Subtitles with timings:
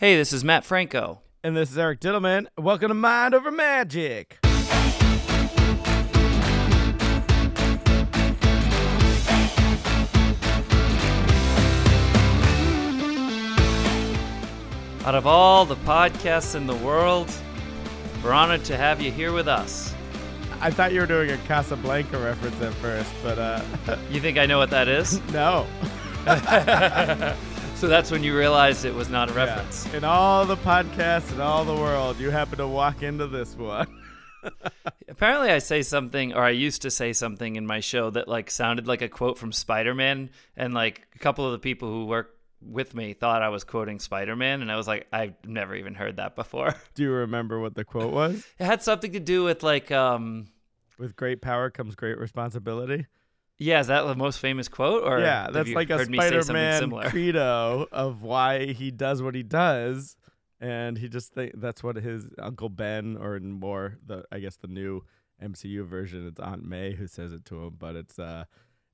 [0.00, 1.20] Hey, this is Matt Franco.
[1.44, 2.46] And this is Eric Dittelman.
[2.56, 4.38] Welcome to Mind Over Magic.
[15.04, 17.30] Out of all the podcasts in the world,
[18.24, 19.94] we're honored to have you here with us.
[20.62, 23.62] I thought you were doing a Casablanca reference at first, but uh,
[24.10, 25.20] You think I know what that is?
[25.30, 25.66] no.
[27.80, 29.38] so that's when you realized it was not a Yeah.
[29.46, 29.92] reference.
[29.94, 33.88] In all the podcasts in all the world, you happen to walk into this one.
[35.08, 38.50] Apparently, I say something, or I used to say something in my show that like
[38.50, 42.04] sounded like a quote from Spider Man, and like a couple of the people who
[42.04, 45.74] work with me thought I was quoting Spider Man, and I was like, I've never
[45.74, 46.74] even heard that before.
[46.94, 48.44] Do you remember what the quote was?
[48.58, 50.48] It had something to do with like, um,
[50.98, 53.06] With great power comes great responsibility.
[53.60, 55.04] Yeah, is that the most famous quote?
[55.04, 57.04] Or yeah, that's like a heard me say something Spider-Man similar?
[57.10, 60.16] credo of why he does what he does,
[60.60, 64.66] and he just think that's what his Uncle Ben, or more the I guess the
[64.66, 65.04] new
[65.42, 68.44] MCU version, it's Aunt May who says it to him, but it's uh,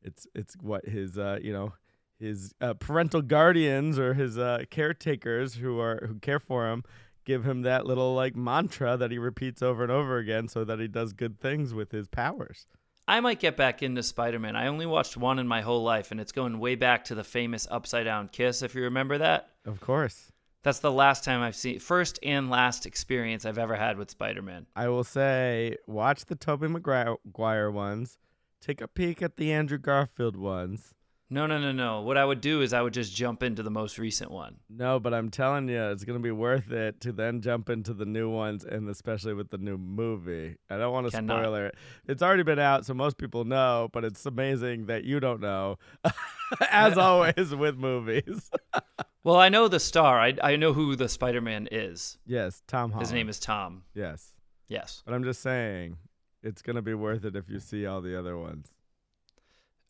[0.03, 1.73] it's it's what his uh, you know,
[2.19, 6.83] his uh, parental guardians or his uh, caretakers who are who care for him
[7.25, 10.79] give him that little like mantra that he repeats over and over again so that
[10.79, 12.67] he does good things with his powers.
[13.09, 14.57] I might get back into Spider Man.
[14.57, 17.23] I only watched one in my whole life, and it's going way back to the
[17.23, 19.51] famous Upside Down Kiss, if you remember that.
[19.65, 20.33] Of course.
[20.65, 24.43] That's the last time I've seen, first and last experience I've ever had with Spider
[24.43, 24.67] Man.
[24.75, 28.19] I will say, watch the Tobey Maguire ones.
[28.61, 30.96] Take a peek at the Andrew Garfield ones.
[31.29, 32.03] No, no, no, no.
[32.03, 34.59] What I would do is I would just jump into the most recent one.
[34.71, 38.07] No, but I'm telling you, it's gonna be worth it to then jump into the
[38.07, 40.57] new ones, and especially with the new movie.
[40.71, 41.43] I don't want to Cannot.
[41.43, 41.75] spoil it.
[42.07, 43.89] It's already been out, so most people know.
[43.93, 45.79] But it's amazing that you don't know,
[46.71, 48.51] as always with movies.
[49.25, 50.21] Well, I know the star.
[50.21, 52.17] I, I know who the Spider Man is.
[52.27, 53.09] yes, Tom Holland.
[53.09, 53.83] His name is Tom.
[53.93, 54.33] yes,
[54.69, 55.03] Yes.
[55.05, 55.97] but I'm just saying,
[56.45, 58.71] it's gonna be worth it if you see all the other ones.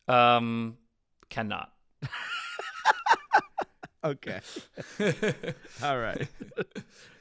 [0.07, 0.77] Um,
[1.29, 1.71] cannot.
[4.03, 4.39] Okay.
[5.83, 6.27] All right.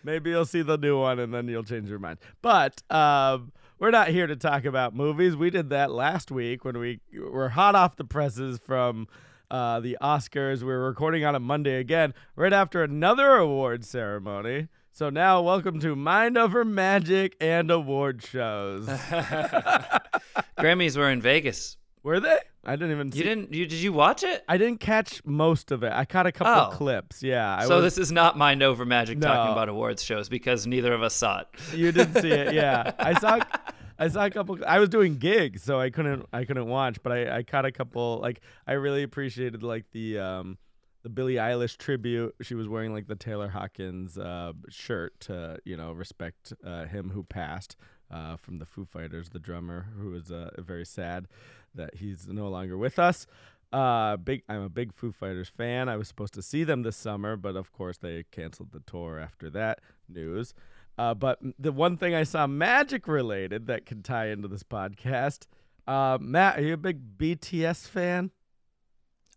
[0.04, 2.18] Maybe you'll see the new one and then you'll change your mind.
[2.42, 5.36] But um, we're not here to talk about movies.
[5.36, 9.08] We did that last week when we were hot off the presses from
[9.50, 10.60] uh, the Oscars.
[10.60, 14.68] We were recording on a Monday again, right after another award ceremony.
[14.92, 18.86] So now, welcome to Mind Over Magic and award shows.
[20.58, 21.76] Grammys were in Vegas.
[22.06, 22.38] Were they?
[22.64, 23.10] I didn't even.
[23.12, 23.52] See- You didn't?
[23.52, 24.44] You did you watch it?
[24.48, 25.92] I didn't catch most of it.
[25.92, 26.76] I caught a couple Oh.
[26.76, 27.22] clips.
[27.22, 27.56] Yeah.
[27.56, 30.92] I so was, this is not Mind Over Magic talking about awards shows because neither
[30.94, 31.48] of us saw it.
[31.74, 32.92] You didn't see it, yeah.
[32.98, 33.40] I saw,
[33.98, 34.58] I saw a couple.
[34.66, 37.02] I was doing gigs, so I couldn't, I couldn't watch.
[37.02, 38.18] But I, I caught a couple.
[38.22, 40.58] Like I really appreciated like the, um,
[41.02, 42.34] the Billie Eilish tribute.
[42.42, 47.10] She was wearing like the Taylor Hawkins uh, shirt to, you know, respect uh, him
[47.10, 47.76] who passed
[48.10, 51.26] uh, from the Foo Fighters, the drummer, who is uh, very sad
[51.74, 53.26] that he's no longer with us.
[53.72, 54.42] Uh, big.
[54.48, 55.88] I'm a big Foo Fighters fan.
[55.88, 59.18] I was supposed to see them this summer, but of course they canceled the tour
[59.18, 60.54] after that news.
[60.98, 65.46] Uh, but the one thing I saw magic related that could tie into this podcast.
[65.86, 68.30] Uh, Matt, are you a big BTS fan?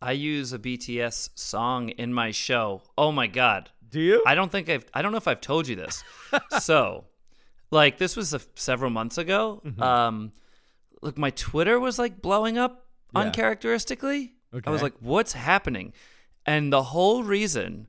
[0.01, 2.83] I use a BTS song in my show.
[2.97, 3.71] Oh my god.
[3.89, 4.23] Do you?
[4.25, 6.03] I don't think I've I don't know if I've told you this.
[6.59, 7.05] so,
[7.71, 9.61] like this was a, several months ago.
[9.65, 9.81] Mm-hmm.
[9.81, 10.31] Um
[11.01, 13.21] look my Twitter was like blowing up Yeah.
[13.21, 14.33] uncharacteristically.
[14.65, 15.93] I was like what's happening?
[16.45, 17.87] And the whole reason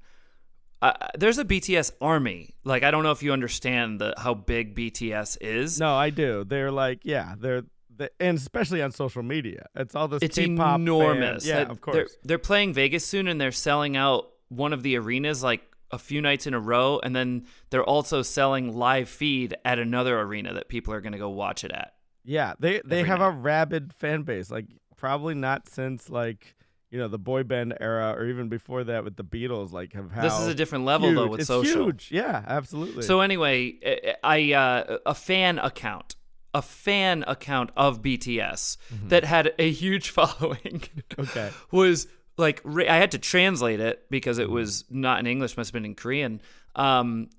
[0.83, 2.55] uh, there's a BTS army.
[2.65, 5.79] Like I don't know if you understand the how big BTS is.
[5.79, 6.45] no, I do.
[6.45, 7.63] They're like, yeah, they're,
[7.95, 9.67] they and especially on social media.
[9.77, 11.45] It's all this it's K-pop enormous.
[11.47, 12.17] Yeah, That- of They're, course.
[12.25, 16.21] they're playing Vegas soon, and they're selling out one of the arenas like a few
[16.21, 20.69] nights in a row, and then they're also selling live feed at another arena that
[20.69, 21.95] people are going to go watch it at.
[22.25, 23.27] Yeah, they they have night.
[23.29, 24.51] a rabid fan base.
[24.51, 26.55] Like probably not since like
[26.91, 29.73] you know the boy band era or even before that with the Beatles.
[29.73, 31.85] Like have this is a different level though huge- with it's social.
[31.87, 32.11] huge.
[32.13, 33.03] Yeah, absolutely.
[33.03, 36.17] So anyway, I uh, a fan account,
[36.53, 39.09] a fan account of BTS Mm-hmm.
[39.09, 40.83] that had a huge following.
[41.19, 41.51] Okay.
[41.73, 42.07] was
[42.41, 45.85] like I had to translate it because it was not in English, must have been
[45.85, 46.41] in Korean.
[46.75, 47.31] Um,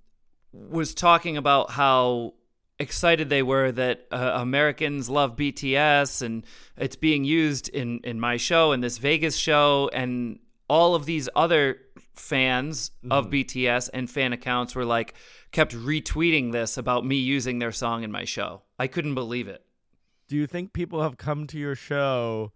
[0.53, 2.33] was talking about how
[2.80, 6.45] excited they were that uh, Americans love BTS and
[6.77, 11.30] it's being used in in my show and this Vegas show and all of these
[11.36, 11.77] other
[12.13, 15.13] fans of BTS and fan accounts were like
[15.51, 18.62] kept retweeting this about me using their song in my show.
[18.80, 19.63] I couldn't believe it.
[20.27, 22.53] Do you think people have come to your show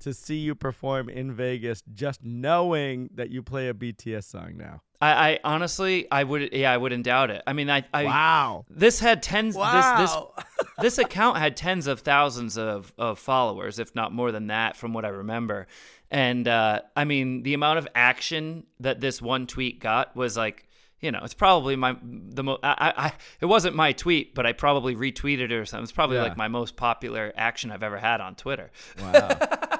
[0.00, 4.82] to see you perform in Vegas just knowing that you play a BTS song now?
[5.02, 7.42] I, I honestly, I would, yeah, I wouldn't doubt it.
[7.46, 8.64] I mean, I, I Wow.
[8.68, 9.56] this had tens.
[9.56, 9.72] Wow.
[9.98, 14.48] This this this account had tens of thousands of of followers, if not more than
[14.48, 15.66] that, from what I remember.
[16.10, 20.66] And uh, I mean, the amount of action that this one tweet got was like,
[21.00, 22.60] you know, it's probably my the most.
[22.62, 25.84] I, I it wasn't my tweet, but I probably retweeted it or something.
[25.84, 26.24] It's probably Yeah.
[26.24, 28.70] like my most popular action I've ever had on Twitter.
[29.00, 29.28] Wow.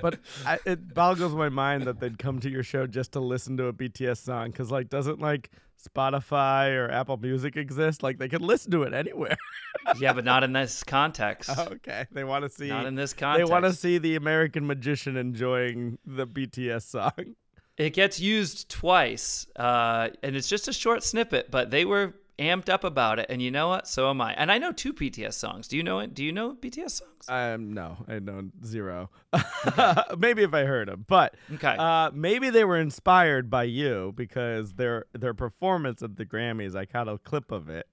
[0.00, 3.56] but I, it boggles my mind that they'd come to your show just to listen
[3.58, 5.50] to a BTS song because, like, doesn't like
[5.82, 8.02] Spotify or Apple Music exist?
[8.02, 9.36] Like, they could listen to it anywhere.
[9.98, 11.50] yeah, but not in this context.
[11.50, 12.68] okay, they want to see.
[12.68, 13.46] Not in this context.
[13.46, 17.36] they want to see the American magician enjoying the BTS song.
[17.76, 22.68] It gets used twice, uh, and it's just a short snippet, but they were amped
[22.68, 23.86] up about it, and you know what?
[23.86, 24.32] So am I.
[24.34, 25.68] And I know two BTS songs.
[25.68, 26.14] Do you know it?
[26.14, 27.28] Do you know BTS songs?
[27.28, 29.10] Um, no, I know zero.
[30.18, 31.76] maybe if I heard them, but Okay.
[31.78, 36.74] uh, maybe they were inspired by you because their their performance at the Grammys.
[36.74, 37.86] I caught a clip of it,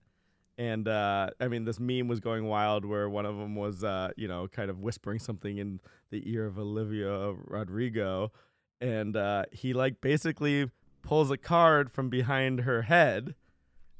[0.57, 4.09] and uh, I mean, this meme was going wild where one of them was, uh,
[4.15, 5.79] you know, kind of whispering something in
[6.09, 8.31] the ear of Olivia Rodrigo,
[8.79, 10.71] and uh, he like basically
[11.03, 13.35] pulls a card from behind her head,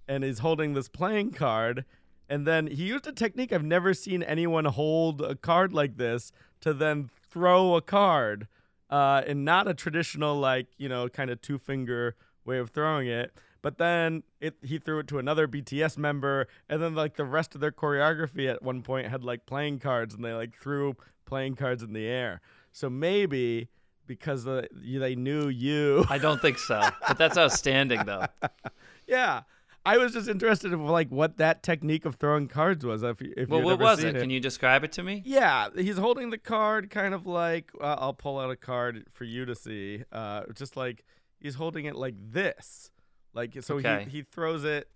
[0.08, 1.86] and he's holding this playing card.
[2.30, 6.32] And then he used a technique I've never seen anyone hold a card like this
[6.62, 8.48] to then throw a card,
[8.90, 12.16] uh, and not a traditional like you know kind of two finger
[12.46, 13.34] way of throwing it.
[13.62, 17.56] But then it he threw it to another BTS member, and then like the rest
[17.56, 20.96] of their choreography at one point had like playing cards, and they like threw
[21.26, 22.42] playing cards in the air.
[22.72, 23.70] So maybe
[24.08, 28.26] because the, they knew you, I don't think so, but that's outstanding, though.
[29.08, 29.42] yeah.
[29.88, 33.04] I was just interested in like what that technique of throwing cards was.
[33.04, 34.20] If, if Well, what was seen it?
[34.20, 35.22] Can you describe it to me?
[35.26, 39.24] Yeah, he's holding the card, kind of like uh, I'll pull out a card for
[39.24, 40.04] you to see.
[40.12, 41.06] Uh, just like
[41.40, 42.92] he's holding it like this,
[43.34, 44.04] like so Okay.
[44.10, 44.90] he he throws it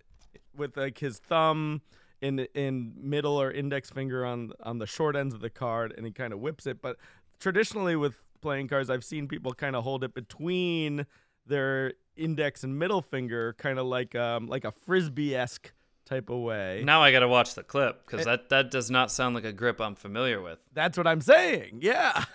[0.54, 1.80] with like his thumb
[2.20, 6.04] in in middle or index finger on on the short ends of the card, and
[6.04, 6.82] he kind of whips it.
[6.82, 6.98] But
[7.40, 11.06] traditionally with playing cards, I've seen people kind of hold it between
[11.46, 15.72] their index and middle finger, kind of like um like a frisbee esque
[16.04, 16.82] type of way.
[16.84, 19.52] Now I got to watch the clip because that, that does not sound like a
[19.52, 20.58] grip I'm familiar with.
[20.72, 21.78] That's what I'm saying.
[21.82, 22.24] Yeah.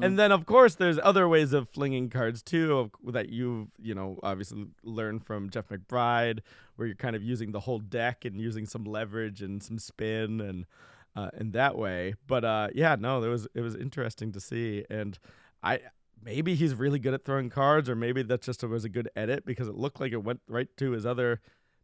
[0.00, 3.94] And then of course there's other ways of flinging cards too of, that you've, you
[3.94, 6.40] know, obviously learned from Jeff McBride
[6.76, 10.40] where you're kind of using the whole deck and using some leverage and some spin
[10.40, 10.66] and
[11.14, 12.14] uh in that way.
[12.26, 15.18] But uh yeah, no, it was it was interesting to see and
[15.62, 15.80] I
[16.22, 19.44] maybe he's really good at throwing cards or maybe that just was a good edit
[19.44, 21.40] because it looked like it went right to his other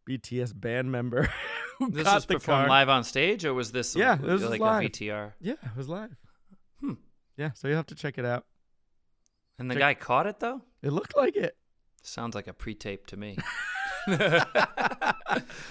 [0.09, 1.29] BTS band member
[1.79, 2.69] who This was performed card.
[2.71, 4.85] live on stage, or was this Yeah, this was like live.
[4.85, 5.33] a VTR?
[5.41, 6.17] Yeah, it was live.
[6.81, 6.95] Hmm.
[7.37, 8.47] Yeah, so you have to check it out.
[9.59, 10.63] And the Check- guy caught it though.
[10.83, 11.57] It looked like it.
[12.03, 13.37] Sounds like a pre-tape to me.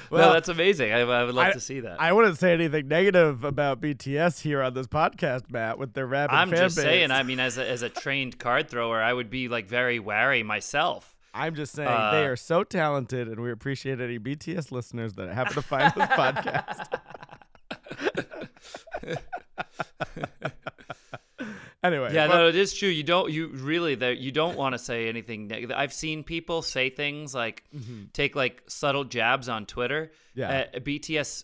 [0.10, 0.94] Well, no, that's amazing.
[0.94, 2.00] I, I would love I- to see that.
[2.00, 6.34] I wouldn't say anything negative about BTS here on this podcast, Matt, with their rabid
[6.34, 6.86] I'm just base.
[6.86, 7.12] saying.
[7.12, 10.44] I mean, as a, as a trained card thrower, I would be like very wary
[10.44, 11.18] myself.
[11.34, 15.28] I'm just saying Uh, they are so talented, and we appreciate any BTS listeners that
[15.34, 17.00] happen to find this podcast.
[21.84, 22.90] anyway, Yeah, well, no, it is true.
[22.90, 23.32] You don't.
[23.32, 25.76] You really that you don't want to say anything negative.
[25.78, 27.64] I've seen people say things like
[28.14, 30.12] take like subtle jabs on Twitter.
[30.34, 30.66] Yeah.
[30.74, 31.44] Uh, BTS,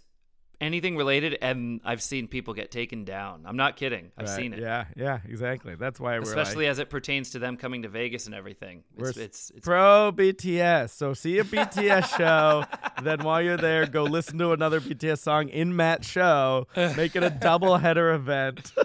[0.61, 3.43] anything related, and I've seen people get taken down.
[3.45, 4.11] I'm not kidding.
[4.17, 4.59] I've right, seen it.
[4.59, 5.75] Yeah, yeah, exactly.
[5.75, 8.83] That's why we're Especially like, as it pertains to them coming to Vegas and everything.
[8.97, 10.91] It's it's, it's pro BTS.
[10.91, 12.65] So see a BTS show.
[13.03, 16.67] then while you're there, go listen to another BTS song in Matt's show.
[16.75, 18.73] Make it a double header event.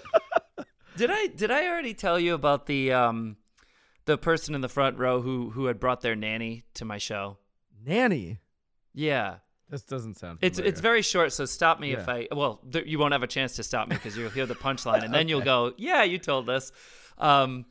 [0.99, 3.37] Did I did I already tell you about the um
[4.03, 7.37] the person in the front row who who had brought their nanny to my show?
[7.85, 8.39] Nanny.
[8.93, 9.37] Yeah.
[9.69, 10.39] This doesn't sound.
[10.41, 10.69] It's familiar.
[10.69, 13.55] it's very short, so stop me if I well, th- you won't have a chance
[13.55, 16.49] to stop me because you'll hear the punchline and then you'll go, "Yeah, you told
[16.49, 16.73] us."
[17.17, 17.65] Um,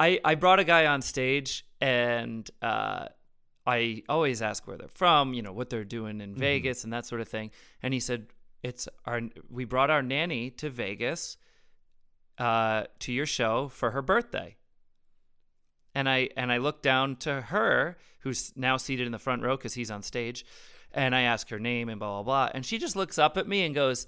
[0.00, 3.08] I I brought a guy on stage and uh,
[3.66, 7.04] I always ask where they're from, you know, what they're doing in Vegas and that
[7.04, 7.50] sort of thing.
[7.82, 8.28] And he said,
[8.62, 11.36] "It's our we brought our nanny to Vegas
[12.38, 14.56] uh, to your show for her birthday."
[15.94, 19.56] And I and I look down to her, who's now seated in the front row
[19.56, 20.44] because he's on stage,
[20.92, 23.48] and I ask her name and blah blah blah, and she just looks up at
[23.48, 24.06] me and goes,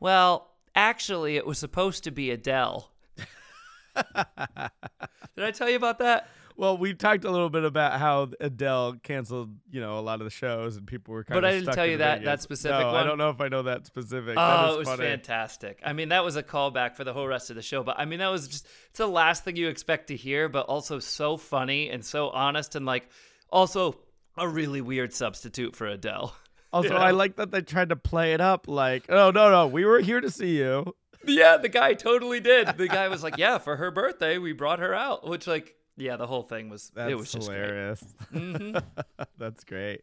[0.00, 2.90] "Well, actually, it was supposed to be Adele."
[3.96, 6.28] Did I tell you about that?
[6.62, 10.24] Well, we talked a little bit about how Adele canceled, you know, a lot of
[10.26, 11.42] the shows, and people were kind But of.
[11.42, 12.26] But I didn't tell you that- Vegas.
[12.26, 14.36] that specific no, I don't know if I know that specific.
[14.36, 15.02] that Oh, is it was funny.
[15.02, 15.80] fantastic.
[15.84, 17.82] I mean, that was a callback for the whole rest of the show.
[17.82, 20.66] But I mean, that was just it's the last thing you expect to hear, but
[20.66, 23.08] also so funny and so honest and like
[23.50, 23.98] also
[24.38, 26.32] a really weird substitute for Adele.
[26.72, 29.66] Also, you I like that they tried to play it up like, oh no, no,
[29.66, 30.94] we were here to see you.
[31.26, 32.66] yeah, the guy totally did.
[32.78, 36.16] The guy was like, "Yeah, for her birthday, we brought her out," which like, yeah,
[36.16, 38.02] the whole thing was That's it was hilarious.
[38.32, 38.82] Mhm.
[39.38, 40.00] That's great.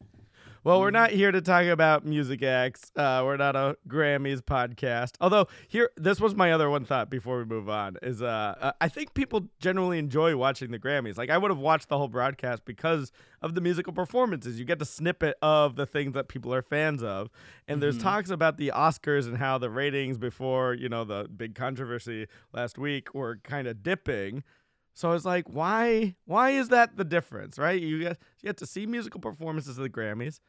[0.66, 2.92] Well, we're not here to talk about music acts.
[2.94, 5.14] Uh, we're not a Grammys podcast.
[5.22, 7.96] Although here, this was my other one thought before we move on.
[8.04, 11.18] Is uh, uh, I think people generally enjoy watching the Grammys.
[11.18, 14.60] Like I would have watched the whole broadcast because of the musical performances.
[14.60, 17.30] You get a snippet of the things that people are fans of,
[17.70, 21.56] and there's talks about the Oscars and how the ratings before you know the big
[21.56, 24.44] controversy last week were kind of dipping.
[25.00, 26.18] So I was like, why?
[26.26, 27.82] Why is that the difference, right?
[27.82, 30.42] You get you get to see musical performances of the Grammys.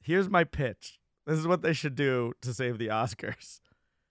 [0.00, 0.98] Here's my pitch.
[1.26, 3.60] This is what they should do to save the Oscars.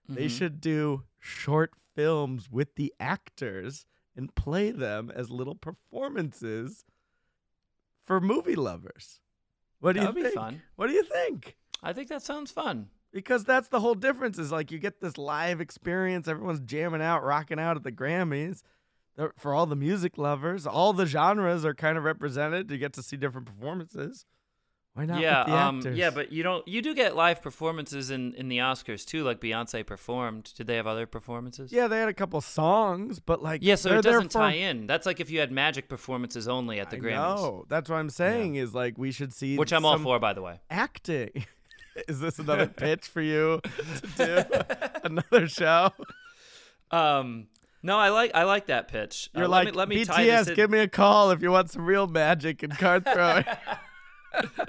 [0.08, 0.30] They Mhm.
[0.38, 3.84] should do short films with the actors
[4.16, 6.84] and play them as little performances
[8.04, 9.20] for movie lovers.
[9.80, 10.34] What do That would you be think?
[10.40, 10.62] fun.
[10.76, 11.56] What do you think?
[11.82, 12.90] I think that sounds fun.
[13.12, 16.28] Because that's the whole difference is like you get this live experience.
[16.28, 18.62] Everyone's jamming out, rocking out at the Grammys.
[19.38, 22.70] For all the music lovers, all the genres are kind of represented.
[22.70, 24.24] You get to see different performances.
[24.94, 25.20] Why not?
[25.22, 25.98] yeah, with the um, actors?
[25.98, 26.66] yeah, but you don't.
[26.68, 29.22] You do get live performances in in the Oscars too.
[29.24, 30.52] Like Beyonce performed.
[30.54, 31.72] Did they have other performances?
[31.72, 34.86] yeah, they had a couple songs, but like Yeah, so it doesn't for- tie in.
[34.86, 37.64] That's like if you had magic performances only at the I Grammys, know.
[37.68, 38.56] That's what I'm saying.
[38.56, 40.60] Is like we should see which I'm all for, by the way.
[40.70, 41.46] Acting.
[42.08, 43.60] is this another pitch for you
[44.16, 44.64] to do
[45.04, 45.90] another show?
[46.90, 47.46] Um,
[47.82, 49.30] no, I like I like that pitch.
[49.34, 50.54] Uh, You're let like me, let me BTS.
[50.54, 53.44] Give me a call if you want some real magic and card throwing.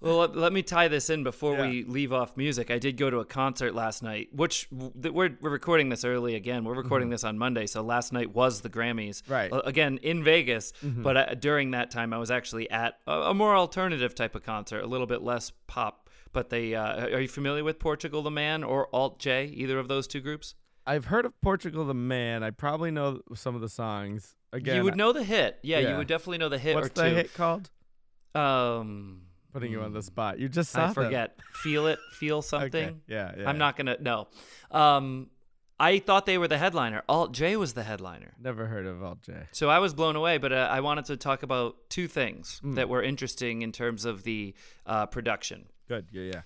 [0.00, 1.68] Well, let, let me tie this in before Yeah.
[1.68, 2.70] we leave off music.
[2.70, 6.62] I did go to a concert last night, which we're, we're recording this early again.
[6.64, 9.22] We're recording this on Monday, so last night was the Grammys.
[9.22, 9.32] Mm-hmm.
[9.32, 9.50] Right.
[9.50, 9.58] Mm-hmm.
[9.58, 13.34] Uh, again, in Vegas, but uh, during that time, I was actually at a, a
[13.34, 16.08] more alternative type of concert, a little bit less pop.
[16.32, 19.88] But they, uh, are you familiar with Portugal the Man or Alt J, either of
[19.88, 20.54] those two groups?
[20.88, 22.42] I've heard of Portugal the Man.
[22.42, 24.34] I probably know some of the songs.
[24.52, 25.58] Again, you would know the hit.
[25.62, 25.90] Yeah, Yeah.
[25.90, 27.14] you would definitely know the hit what's or the two.
[27.16, 27.70] hit called?
[28.34, 30.38] Um, Putting you on the spot.
[30.38, 30.94] You just I them.
[30.94, 31.36] forget.
[31.62, 32.46] Feel it, feel Okay.
[32.46, 33.00] something.
[33.08, 33.48] Yeah, yeah.
[33.48, 34.28] I'm not gonna no.
[34.70, 35.28] Um,
[35.80, 37.02] I thought they were the headliner.
[37.08, 39.34] Alt J was the headliner, Never heard of Alt J.
[39.52, 40.38] so I was blown away.
[40.38, 42.72] But uh, I wanted to talk about two things Hmm.
[42.74, 44.54] that were interesting in terms of the
[44.86, 45.66] uh, production.
[45.88, 46.08] Good.
[46.12, 46.40] Yeah, yeah.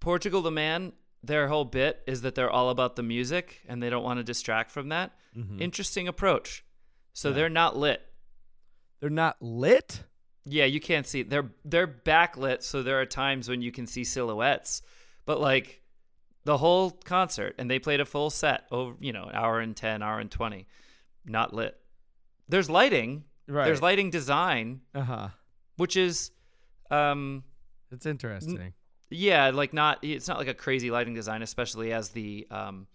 [0.00, 0.92] Portugal the Man,
[1.26, 4.24] their whole bit is that they're all about the music and they don't want to
[4.24, 5.12] distract from that.
[5.36, 5.60] Mm-hmm.
[5.60, 6.64] Interesting approach.
[7.12, 8.02] So they're not lit.
[9.00, 10.02] They're not lit.
[10.44, 11.22] Yeah, you can't see.
[11.22, 14.82] They're they're backlit, so there are times when you can see silhouettes.
[15.24, 15.82] But like
[16.44, 20.02] the whole concert, and they played a full set over, you know, hour and ten,
[20.02, 20.66] hour and twenty,
[21.24, 21.76] not lit.
[22.48, 23.24] There's lighting.
[23.48, 23.64] Right.
[23.64, 25.28] There's lighting design, Uh huh.
[25.76, 26.30] which is,
[26.90, 27.42] um,
[27.90, 28.72] It's interesting.
[29.10, 29.98] Yeah, like not.
[30.02, 32.86] It's not like a crazy lighting design, especially as the um,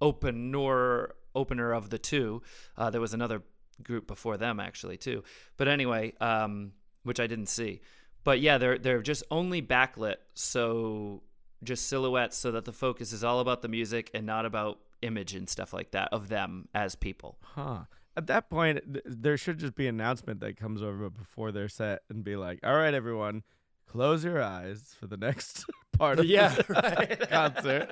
[0.00, 2.42] opener opener of the two.
[2.76, 3.42] Uh, there was another
[3.82, 5.22] group before them actually too.
[5.56, 7.80] But anyway, um, which I didn't see.
[8.24, 11.22] But yeah, they're they're just only backlit, so
[11.62, 15.34] just silhouettes, so that the focus is all about the music and not about image
[15.34, 17.38] and stuff like that of them as people.
[17.42, 17.84] Huh.
[18.16, 21.68] At that point, th- there should just be an announcement that comes over before their
[21.68, 23.42] set and be like, "All right, everyone,
[23.90, 25.64] close your eyes for the next
[25.98, 27.20] part of Yeah, the right.
[27.30, 27.88] concert.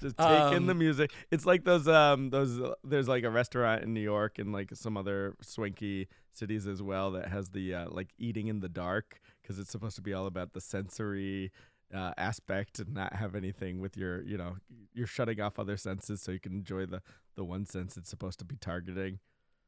[0.00, 1.12] just take in the Um, music.
[1.30, 4.70] It's like those um those uh, there's like a restaurant in New York and like
[4.74, 9.20] some other swanky cities as well that has the uh, like eating in the dark
[9.42, 11.50] because it's supposed to be all about the sensory
[11.94, 14.56] uh, aspect and not have anything with your you know
[14.94, 17.02] you're shutting off other senses so you can enjoy the
[17.36, 19.18] the one sense it's supposed to be targeting.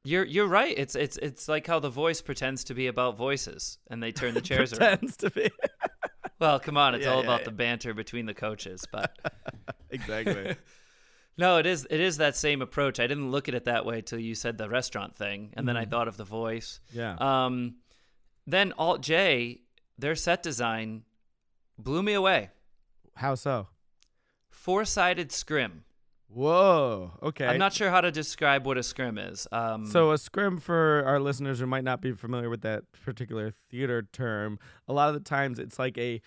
[0.04, 0.74] You're you're right.
[0.76, 4.34] It's it's it's like how the voice pretends to be about voices, and they turn
[4.34, 4.98] the chairs around.
[4.98, 5.50] Pretends to be
[6.40, 7.44] Well, come on, it's Yeah, all yeah, about yeah.
[7.46, 9.16] the banter between the coaches, but
[9.90, 10.56] exactly.
[11.38, 12.98] no, it is it is that same approach.
[12.98, 15.76] I didn't look at it that way till you said the restaurant thing, and then
[15.76, 16.80] I thought of the voice.
[16.92, 17.14] Yeah.
[17.20, 17.76] Um,
[18.44, 19.60] then Alt J,
[19.98, 21.04] their set design
[21.78, 22.50] blew me away.
[23.14, 23.68] How so?
[24.50, 25.84] Four sided scrim.
[26.34, 27.12] Whoa.
[27.22, 27.46] Okay.
[27.46, 29.46] I'm not sure how to describe what a scrim is.
[29.52, 33.52] Um, So a scrim for our listeners who might not be familiar with that particular
[33.70, 34.58] theater term,
[34.88, 36.22] a lot of the times it's like a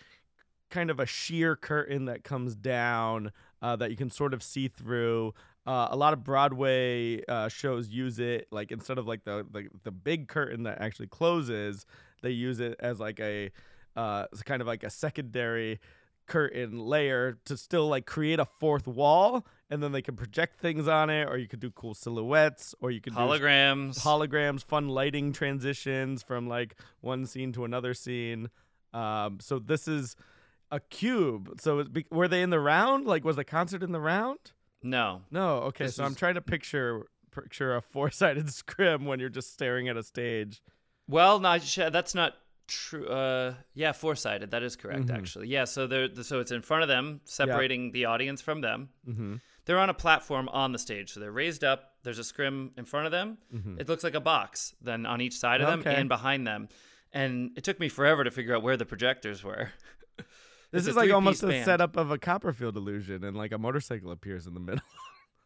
[0.69, 3.31] kind of a sheer curtain that comes down
[3.61, 5.33] uh, that you can sort of see through.
[5.65, 9.67] Uh, a lot of Broadway uh, shows use it like instead of like the, the
[9.83, 11.85] the big curtain that actually closes,
[12.21, 13.49] they use it as like a
[13.95, 15.79] uh, it's kind of like a secondary
[16.27, 20.87] curtain layer to still like create a fourth wall and then they can project things
[20.87, 23.99] on it or you could do cool silhouettes or you could do Holograms.
[24.03, 28.49] holograms, fun lighting transitions from like one scene to another scene.
[28.93, 30.15] Um, so this is
[30.71, 31.59] a cube.
[31.59, 33.05] So be- were they in the round?
[33.07, 34.39] Like was the concert in the round?
[34.83, 35.21] no.
[35.31, 35.57] No.
[35.69, 39.89] Okay, This so I'm trying to picture picture a four-sided scrim when you're just staring
[39.89, 40.61] at a stage.
[41.07, 42.33] Well, not that's not
[42.67, 43.05] true.
[43.07, 44.51] Uh, yeah, four sided.
[44.51, 45.15] That is correct, Mhm.
[45.17, 45.47] actually.
[45.49, 48.89] Yeah, so they're so it's in front of them, separating the audience from them.
[49.07, 49.35] Mm-hmm.
[49.65, 51.93] They're on a platform on the stage, so they're raised up.
[52.03, 53.37] There's a scrim in front of them.
[53.53, 53.79] Mhm.
[53.79, 55.95] It looks like a box then on each side of them Okay.
[55.95, 56.69] and behind them.
[57.11, 59.71] And it took me forever to figure out where the projectors were.
[60.71, 64.11] This is like almost three-piece a setup of a Copperfield illusion, and like a motorcycle
[64.11, 64.81] appears in the middle.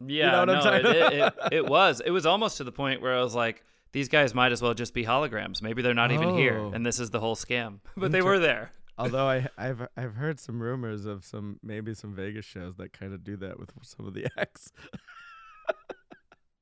[0.04, 2.00] Yeah, know what I'm no, it, it, it, it was.
[2.04, 3.62] It was almost to the point where I was like,
[3.92, 5.60] these guys might as well just be holograms.
[5.60, 6.72] Maybe they're not even here, Oh.
[6.72, 7.80] and this is the whole scam.
[7.98, 8.72] But they were there.
[9.00, 13.14] Although I, I've I've heard some rumors of some maybe some Vegas shows that kind
[13.14, 14.72] of do that with some of the acts.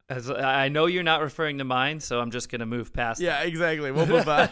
[0.08, 3.20] As I know you're not referring to mine, so I'm just gonna move past.
[3.20, 3.90] yeah, exactly.
[3.90, 4.48] We'll move on.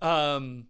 [0.08, 0.66] um,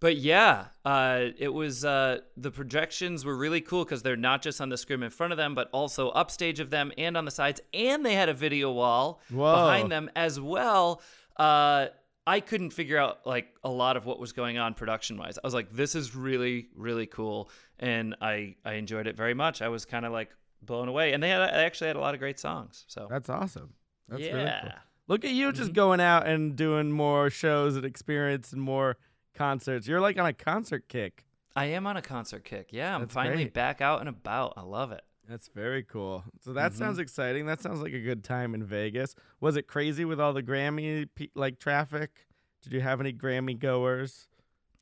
[0.00, 4.60] but yeah, uh, it was uh, the projections were really cool because they're not just
[4.60, 7.32] on the screen in front of them, but also upstage of them and on the
[7.32, 9.52] sides, and they had a video wall Whoa.
[9.52, 11.02] behind them as well.
[11.36, 11.88] Uh,
[12.28, 15.38] I couldn't figure out like a lot of what was going on production wise.
[15.38, 19.62] I was like, this is really really cool, and I I enjoyed it very much.
[19.62, 22.12] I was kind of like blown away, and they had they actually had a lot
[22.12, 22.84] of great songs.
[22.86, 23.72] So That's awesome.
[24.10, 24.34] That's yeah.
[24.34, 24.72] really cool.
[25.06, 25.74] Look at you just mm-hmm.
[25.74, 28.98] going out and doing more shows and experience and more
[29.34, 29.88] concerts.
[29.88, 31.24] You're like on a concert kick.
[31.56, 32.68] I am on a concert kick.
[32.72, 33.54] Yeah, I'm That's finally great.
[33.54, 34.52] back out and about.
[34.58, 35.02] I love it.
[35.28, 36.24] That's very cool.
[36.40, 36.76] So that Mhm.
[36.76, 37.44] sounds exciting.
[37.46, 39.14] That sounds like a good time in Vegas.
[39.40, 42.26] Was it crazy with all the Grammy like traffic?
[42.62, 44.26] Did you have any Grammy goers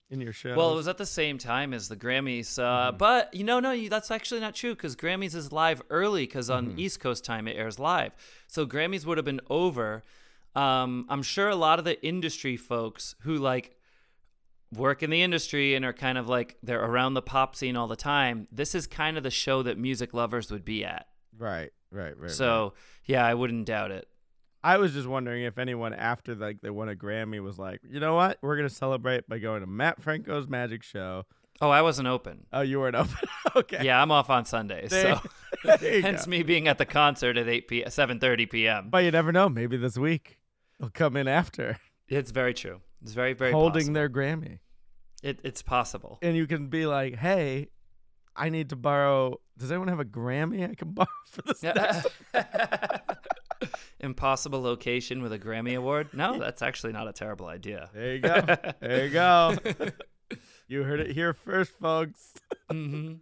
[0.08, 0.54] in your show?
[0.56, 2.98] Well, it was at the same time as the Grammys, uh, Mhm.
[2.98, 6.48] but you know, no, you, that's actually not true because Grammys is live early because
[6.48, 6.78] on Mhm.
[6.78, 8.12] East Coast time it airs live.
[8.46, 10.04] So Grammys would have been over.
[10.54, 13.76] Um, I'm sure a lot of the industry folks who like
[14.78, 17.86] work in the industry and are kind of like they're around the pop scene all
[17.88, 18.46] the time.
[18.52, 21.06] This is kind of the show that music lovers would be at.
[21.38, 22.18] right, right, right.
[22.18, 22.30] right.
[22.30, 22.74] So
[23.04, 24.08] yeah, I wouldn't doubt it.
[24.64, 28.00] I was just wondering if anyone after like they won a Grammy was like, you
[28.00, 31.24] know what, we're gonna celebrate by going to Matt Franco's magic show.
[31.60, 32.46] Oh, I wasn't open.
[32.52, 33.16] Oh, you weren't open.
[33.56, 33.82] okay.
[33.84, 35.16] Yeah, I'm off on Sundays, There-
[35.64, 36.30] so there hence go.
[36.30, 37.82] me being at the concert at 8 p.
[37.84, 38.88] 7:30 p.m.
[38.90, 39.48] But you never know.
[39.48, 40.38] Maybe this week
[40.80, 42.80] they'll come in after It's very true.
[43.02, 43.94] It's very very holding possible.
[43.94, 44.58] their Grammy,
[45.22, 46.18] It, it's possible.
[46.22, 47.68] and you can be like, hey,
[48.34, 49.40] I need to borrow.
[49.58, 51.62] Does anyone have a Grammy I can borrow for this?
[51.62, 52.06] next
[54.00, 56.08] Impossible location with a Grammy award?
[56.12, 57.88] No, that's actually not a terrible idea.
[57.94, 58.40] There you go.
[58.80, 59.56] There you go.
[60.68, 62.34] you heard it here first, folks.
[62.70, 63.14] hmm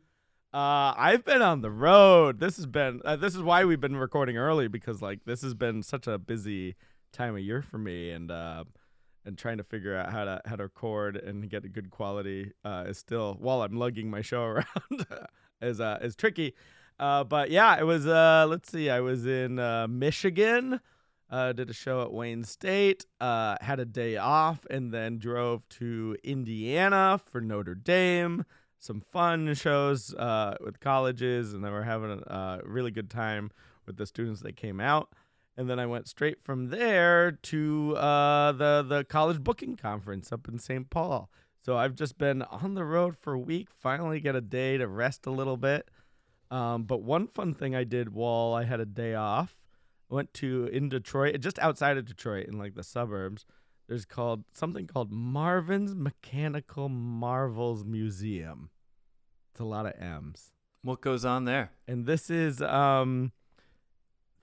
[0.52, 2.40] Uh, I've been on the road.
[2.40, 3.00] This has been.
[3.04, 6.18] Uh, this is why we've been recording early because like this has been such a
[6.18, 6.74] busy
[7.12, 8.64] time of year for me, and uh,
[9.24, 12.52] and trying to figure out how to how to record and get a good quality
[12.64, 15.06] uh, is still while I'm lugging my show around
[15.60, 16.54] is uh is tricky.
[16.98, 18.06] Uh, but yeah, it was.
[18.06, 18.90] Uh, let's see.
[18.90, 20.80] I was in uh, Michigan.
[21.30, 23.06] Uh, did a show at Wayne State.
[23.20, 28.44] Had a day off, and then drove to Indiana for Notre Dame
[28.78, 30.14] some fun shows
[30.60, 33.50] with colleges, and then we're having a really good time
[33.86, 35.08] with the students that came out.
[35.56, 40.48] And then I went straight from there to uh, the the college booking conference up
[40.48, 40.90] in St.
[40.90, 41.30] Paul.
[41.58, 43.68] So I've just been on the road for a week.
[43.70, 45.88] Finally, get a day to rest a little bit.
[46.50, 49.56] Um, but one fun thing I did while I had a day off,
[50.10, 53.46] went to in Detroit, just outside of Detroit, in like the suburbs.
[53.88, 58.70] There's called something called Marvin's Mechanical Marvels Museum.
[59.52, 60.52] It's a lot of M's.
[60.82, 61.72] What goes on there?
[61.88, 63.32] And this is um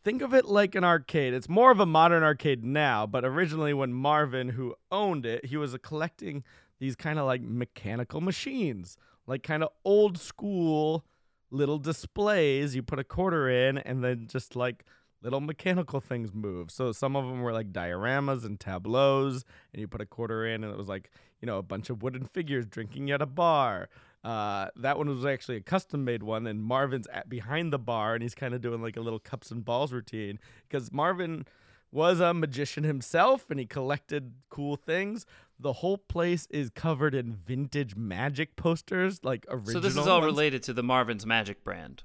[0.03, 1.33] think of it like an arcade.
[1.33, 5.57] It's more of a modern arcade now, but originally when Marvin who owned it, he
[5.57, 6.43] was collecting
[6.79, 11.05] these kind of like mechanical machines, like kind of old school
[11.51, 12.75] little displays.
[12.75, 14.85] You put a quarter in and then just like
[15.21, 16.71] little mechanical things move.
[16.71, 20.63] So some of them were like dioramas and tableaus, and you put a quarter in,
[20.63, 21.11] and it was like
[21.41, 23.89] you know a bunch of wooden figures drinking at a bar.
[24.23, 28.13] Uh, that one was actually a custom made one, and Marvin's at behind the bar,
[28.13, 30.38] and he's kind of doing like a little cups and balls routine
[30.69, 31.45] because Marvin
[31.91, 35.25] was a magician himself, and he collected cool things.
[35.60, 39.73] The whole place is covered in vintage magic posters, like original.
[39.73, 40.31] So this is all ones.
[40.31, 42.03] related to the Marvin's Magic brand.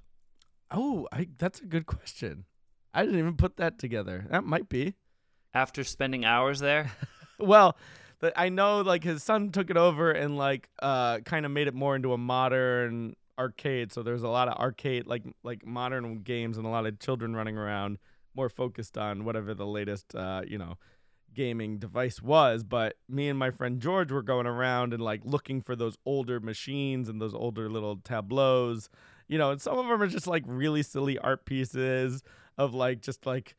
[0.71, 2.45] Oh, I that's a good question.
[2.93, 4.27] I didn't even put that together.
[4.31, 4.95] That might be.
[5.55, 6.93] After spending hours there,
[7.39, 7.77] Well,
[8.21, 11.69] the, I know like his son took it over and like uh kind of made
[11.69, 13.93] it more into a modern arcade.
[13.93, 17.35] So there's a lot of arcade like like modern games and a lot of children
[17.35, 17.99] running around
[18.35, 20.77] more focused on whatever the latest uh you know
[21.35, 25.61] gaming device was but me and my friend George were going around and like looking
[25.61, 28.89] for those older machines and those older little tableaus
[29.29, 32.23] you know and some of them are just like really silly art pieces
[32.57, 33.55] of like just like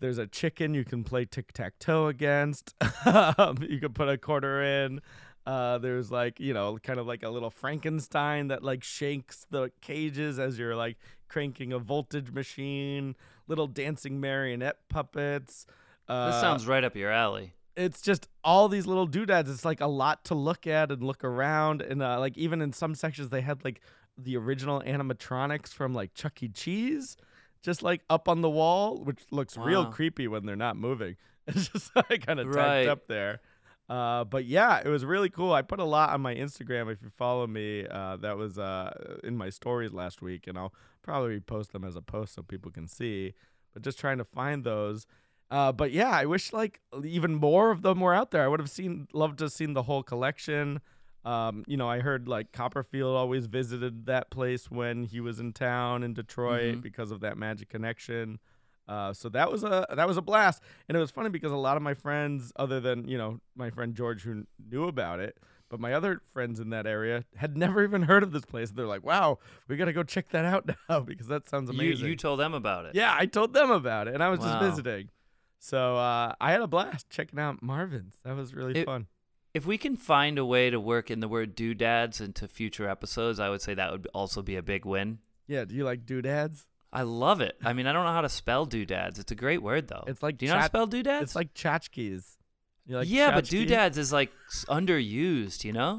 [0.00, 2.74] there's a chicken you can play tic tac toe against.
[3.06, 5.00] um, you can put a quarter in.
[5.46, 9.70] Uh, there's like you know kind of like a little Frankenstein that like shakes the
[9.80, 10.96] cages as you're like
[11.28, 13.16] cranking a voltage machine.
[13.46, 15.66] Little dancing marionette puppets.
[16.06, 17.54] Uh, this sounds right up your alley.
[17.76, 19.50] it's just all these little doodads.
[19.50, 22.72] It's like a lot to look at and look around, and uh, like even in
[22.72, 23.80] some sections they had like
[24.18, 26.48] the original animatronics from like Chuck E.
[26.48, 27.16] Cheese,
[27.62, 31.16] just like up on the wall, which looks real creepy when they're not moving.
[31.48, 32.86] It's just like kind of Right.
[32.88, 33.40] up there.
[33.88, 35.50] Uh, but yeah, it was really cool.
[35.54, 36.92] I put a lot on my Instagram.
[36.92, 40.74] If you follow me, uh, that was uh, in my stories last week, and I'll
[41.02, 43.32] probably post them as a post so people can see.
[43.72, 45.06] But just trying to find those.
[45.50, 48.44] Uh, but yeah, I wish like even more of them were out there.
[48.44, 50.80] I would have seen, loved to have seen the whole collection.
[51.28, 55.52] Um, you know, I heard like Copperfield always visited that place when he was in
[55.52, 56.82] town in Detroit Mhm.
[56.82, 58.38] because of that magic connection.
[58.88, 61.56] Uh, so that was a that was a blast, and it was funny because a
[61.56, 65.36] lot of my friends, other than you know my friend George who knew about it,
[65.68, 68.70] but my other friends in that area had never even heard of this place.
[68.70, 72.06] They're like, "Wow, we gotta go check that out now because that sounds You, amazing."
[72.08, 72.94] you told them about it.
[72.94, 74.46] Yeah, I told them about it, and I was Wow.
[74.58, 75.10] just visiting.
[75.58, 78.16] So uh, I had a blast checking out Marvin's.
[78.24, 79.08] That was really It- fun.
[79.58, 83.40] If we can find a way to work in the word doodads into future episodes,
[83.40, 85.18] I would say that would also be a big win.
[85.48, 86.64] Yeah, do you like doodads?
[86.92, 87.56] I love it.
[87.64, 89.18] I mean, I don't know how to spell doodads.
[89.18, 90.04] It's a great word, though.
[90.06, 91.24] It's like Do you know how to spell doodads?
[91.24, 92.36] It's like tchotchkes.
[92.86, 94.30] Like yeah, but doodads is like
[94.68, 95.98] underused, you know?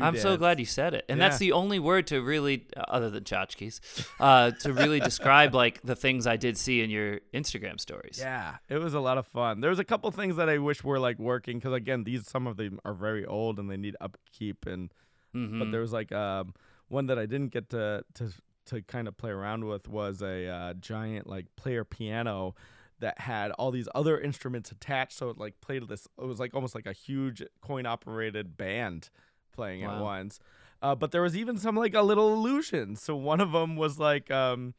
[0.00, 1.04] I'm so glad you said it.
[1.08, 3.80] And that's the only word to really, uh, other than tchotchkes,
[4.20, 8.18] uh, to really describe like the things I did see in your Instagram stories.
[8.20, 9.60] Yeah, it was a lot of fun.
[9.60, 12.46] There was a couple things that I wish were like working because again, these some
[12.46, 14.66] of them are very old and they need upkeep.
[14.66, 14.92] And
[15.34, 15.58] Mhm.
[15.60, 16.54] but there was like um
[16.88, 18.32] one that I didn't get to to
[18.66, 22.54] to kind of play around with was a uh, giant like player piano
[23.00, 25.14] that had all these other instruments attached.
[25.16, 26.06] So it like played this.
[26.20, 29.08] It was like almost like a huge coin operated band
[29.52, 30.38] playing at once.
[30.82, 32.96] Uh, but there was even some like a little illusion.
[32.96, 34.74] So one of them was like um,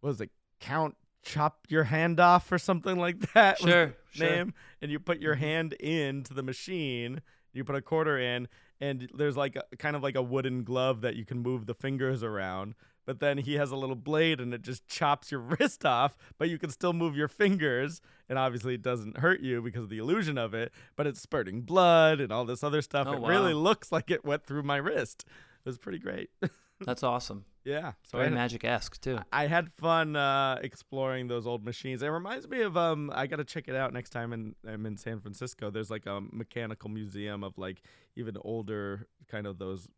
[0.00, 3.58] what was it count chop your hand off or something like that.
[3.58, 4.26] Sure, sure.
[4.30, 5.40] name, and you put your Mhm.
[5.40, 7.20] hand into the machine.
[7.52, 8.48] You put a quarter in,
[8.80, 11.74] and there's like a kind of like a wooden glove that you can move the
[11.74, 12.74] fingers around.
[13.06, 16.16] But then he has a little blade, and it just chops your wrist off.
[16.38, 19.88] But you can still move your fingers, and obviously it doesn't hurt you because of
[19.88, 20.72] the illusion of it.
[20.96, 23.06] But it's spurting blood and all this other stuff.
[23.08, 25.24] Oh, it really looks like it went through my wrist.
[25.64, 26.30] It was pretty great.
[26.80, 27.46] That's awesome.
[27.64, 27.92] yeah.
[28.04, 29.18] So Very magic esque, too.
[29.32, 32.02] I had fun uh, exploring those old machines.
[32.02, 33.10] It reminds me of um.
[33.14, 35.70] I gotta check it out next time in, I'm in San Francisco.
[35.70, 37.82] There's like a mechanical museum of like
[38.14, 39.88] even older kind of those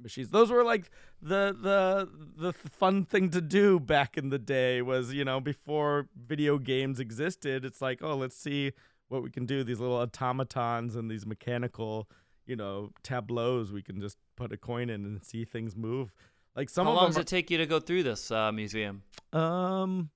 [0.00, 0.30] machines.
[0.30, 0.90] Those were like
[1.22, 4.82] the the the fun thing to do back in the day.
[4.82, 7.64] Was you know before video games existed.
[7.64, 8.72] It's like oh let's see
[9.08, 9.64] what we can do.
[9.64, 12.08] These little automatons and these mechanical
[12.46, 13.72] you know tableaus.
[13.72, 16.12] We can just put a coin in and see things move.
[16.54, 17.12] Like some How of long them.
[17.14, 19.02] does it take you to go through this uh, museum?
[19.32, 20.10] Um.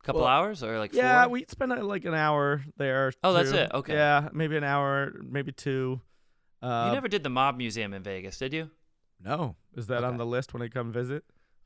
[0.00, 1.32] A couple Well, hours or like Yeah, four?
[1.32, 3.12] we spent uh, like an hour there.
[3.24, 3.70] Oh, that's it?
[3.74, 3.94] Okay.
[3.94, 6.00] Yeah, maybe an hour, maybe two.
[6.62, 8.70] Uh, you never did the Mob Museum in Vegas, did you?
[9.22, 11.24] No, is that on the list when I come visit?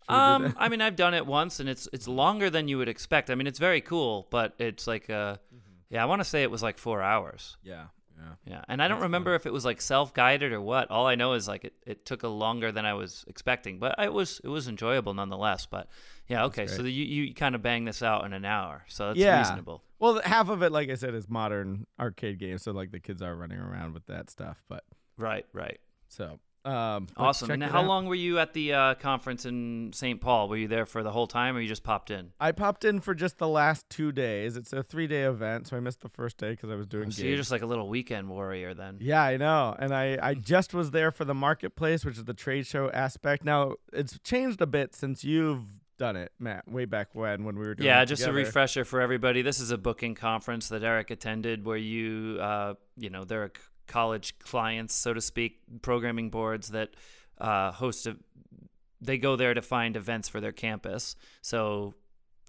[0.09, 0.55] Should Um.
[0.59, 3.31] I mean, I've done it once, and it's it's longer than you would expect.
[3.31, 5.59] I mean, it's very cool, but it's like uh, Mm-hmm.
[5.91, 7.57] yeah, I want to say it was like four hours.
[7.63, 7.87] yeah,
[8.19, 8.35] yeah.
[8.45, 9.37] Yeah, and I don't That's remember fun.
[9.37, 10.91] if it was like self guided or what.
[10.91, 13.95] All I know is like it, it took a longer than I was expecting, but
[13.99, 15.67] it was it was enjoyable nonetheless.
[15.67, 15.89] But
[16.27, 16.91] yeah, okay, so great.
[16.95, 19.39] you you kind of bang this out in an hour, so that's Yeah.
[19.39, 19.85] reasonable.
[20.01, 23.23] Well, half of it, like I said, is modern arcade games, so like the kids
[23.23, 24.65] are running around with that stuff.
[24.69, 24.83] But
[25.17, 27.61] Right, right, so um, awesome.
[27.61, 27.87] how out.
[27.87, 30.21] long were you at the uh, conference in St.
[30.21, 30.49] Paul?
[30.49, 32.33] Were you there for the whole time, or you just popped in?
[32.39, 34.57] I popped in for just the last two days.
[34.57, 37.09] It's a three day event, so I missed the first day because I was doing.
[37.09, 38.99] Oh, So you're just like a little weekend warrior then.
[39.01, 39.75] Yeah, I know.
[39.79, 43.45] And I, I just was there for the marketplace, which is the trade show aspect.
[43.45, 45.65] Now, it's changed a bit since you've
[45.99, 48.39] done it, Matt, way back when when we were doing Yeah, just together.
[48.39, 49.43] a refresher for everybody.
[49.43, 53.53] This is a booking conference that Eric attended, where you, uh, you know, there are
[53.87, 56.91] college clients, so to speak, programming boards that
[57.39, 58.17] uh, host a
[59.01, 61.17] they go there to find events for their campus.
[61.41, 61.95] So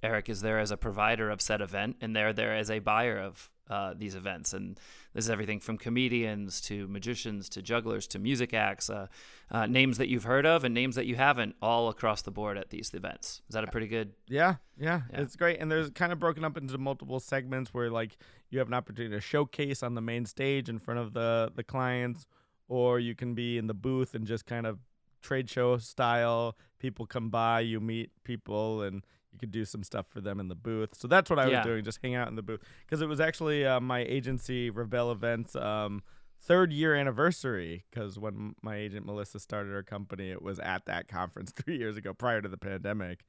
[0.03, 3.17] Eric is there as a provider of said event, and they're there as a buyer
[3.17, 4.53] of uh, these events.
[4.53, 4.79] And
[5.15, 9.07] this is everything from comedians to magicians to jugglers to music acts, uh,
[9.49, 12.57] uh, names that you've heard of and names that you haven't, all across the board
[12.57, 13.41] at these events.
[13.49, 14.11] Is that a pretty good?
[14.27, 15.21] Yeah, yeah, Yeah.
[15.21, 15.59] it's great.
[15.59, 18.17] And there's kind of broken up into multiple segments where like
[18.53, 21.63] you have an opportunity to showcase on the main stage in front of the the
[21.63, 22.27] clients,
[22.67, 24.79] or you can be in the booth and just kind of
[25.21, 26.55] trade show style.
[26.79, 30.49] People come by, you meet people, and you could do some stuff for them in
[30.49, 30.93] the booth.
[30.95, 33.19] So that's what I was doing, just hang out in the booth because it was
[33.19, 35.55] actually uh, my agency Rebel Events.
[35.55, 36.03] Um,
[36.45, 41.07] Third year anniversary because when my agent Melissa started her company, it was at that
[41.07, 43.23] conference three years ago prior to the pandemic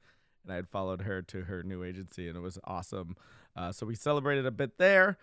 [0.45, 3.15] and I had followed her to her new agency, and it was awesome.
[3.55, 5.17] Uh, so we celebrated a bit there,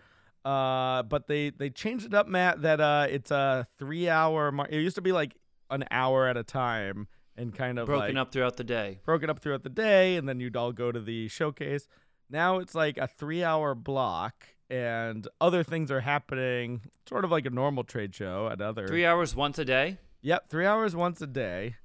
[0.45, 2.61] uh, but they they changed it up, Matt.
[2.61, 4.51] That uh, it's a three hour.
[4.51, 5.35] Mar- it used to be like
[5.69, 7.07] an hour at a time,
[7.37, 8.99] and kind of Broken like, up throughout the day.
[9.05, 11.87] broken up throughout the day, and then you'd all go to the showcase.
[12.29, 17.45] Now it's like a three hour block, and other things are happening, sort of like
[17.45, 18.87] a normal trade show at other.
[18.87, 19.97] Three hours once a day.
[20.21, 21.75] Yep, three hours once a day.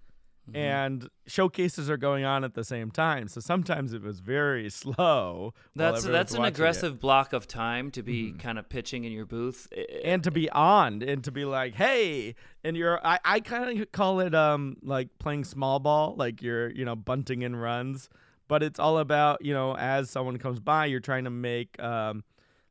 [0.55, 5.55] And showcases are going on at the same time, so sometimes it was very slow.
[5.77, 6.37] That's that's an watching it.
[6.37, 6.45] Mm-hmm.
[6.45, 9.69] aggressive block of time to be kind of pitching in your booth.
[10.05, 12.35] And to be on and to be like, hey,
[12.65, 16.71] and you're I, I kind of call it um like playing small ball, like you're
[16.71, 18.09] you know bunting in runs,
[18.49, 22.25] but it's all about you know as someone comes by, you're trying to make um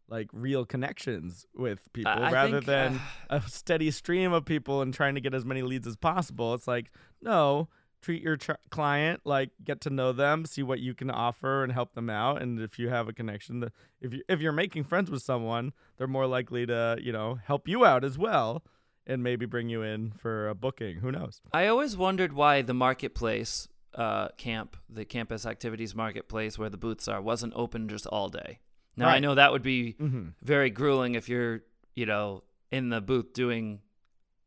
[0.10, 4.94] like real connections with people I rather think, than a steady stream of people and
[4.94, 6.54] trying to get as many leads as possible.
[6.54, 6.92] It's like
[7.22, 7.70] no.
[8.00, 11.74] Treat your tr- client like get to know them, see what you can offer, and
[11.74, 12.44] help them out.
[12.44, 15.74] And if you have a connection, the, if you if you're making friends with someone,
[15.98, 18.64] they're more likely to you know help you out as well,
[19.08, 20.98] and maybe bring you in for a booking.
[20.98, 21.42] Who knows?
[21.52, 27.08] I always wondered why the marketplace uh, camp, the campus activities marketplace where the booths
[27.08, 28.60] are, wasn't open just all day.
[28.98, 30.30] Now I know that would be Mm-hmm.
[30.42, 31.62] very grueling if you're,
[31.96, 33.80] you know, in the booth doing,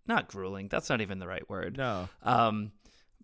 [0.06, 0.68] not grueling.
[0.68, 1.76] That's not even the right word.
[1.78, 2.72] No, Um,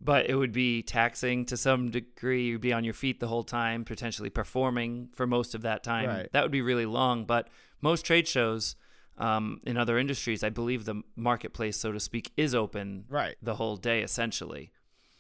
[0.01, 2.47] but it would be taxing to some degree.
[2.47, 6.07] You'd be on your feet the whole time, potentially performing for most of that time.
[6.09, 6.29] Right.
[6.33, 7.25] That would be really long.
[7.25, 7.49] But
[7.81, 8.77] most trade shows
[9.19, 13.55] um, in other industries, I believe the marketplace, so to speak, is open right, the
[13.55, 14.71] whole day essentially.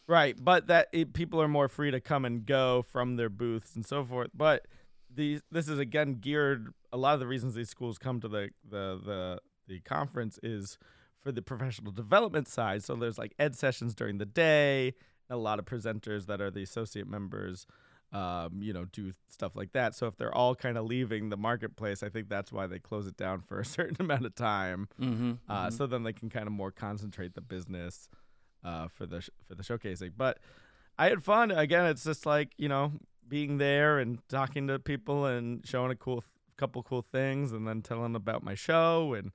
[0.07, 0.37] right.
[0.39, 3.85] But that it, people are more free to come and go from their booths and
[3.87, 4.31] so forth.
[4.35, 4.67] But
[5.17, 6.73] these this is again geared.
[6.93, 10.79] A lot of the reasons these schools come to the the the the conference is
[11.23, 12.85] for the professional development side.
[12.85, 14.95] So there's like ed sessions during the day,
[15.29, 17.67] and a lot of presenters that are the associate members.
[18.13, 19.93] Um, you know, do stuff like that.
[19.95, 23.09] So if they're all kind of leaving the marketplace, I think that's why they close
[23.09, 24.89] it down for a certain amount of time.
[25.01, 25.33] Mm-hmm.
[25.49, 28.09] uh, so then they can kind of more concentrate the business
[28.65, 30.13] uh, for the sh- for the showcasing.
[30.17, 30.39] But
[30.97, 31.51] I had fun.
[31.51, 32.93] Again, it's just like you know
[33.29, 36.25] being there and talking to people and showing a cool
[36.57, 39.33] couple cool things, and then telling about my show and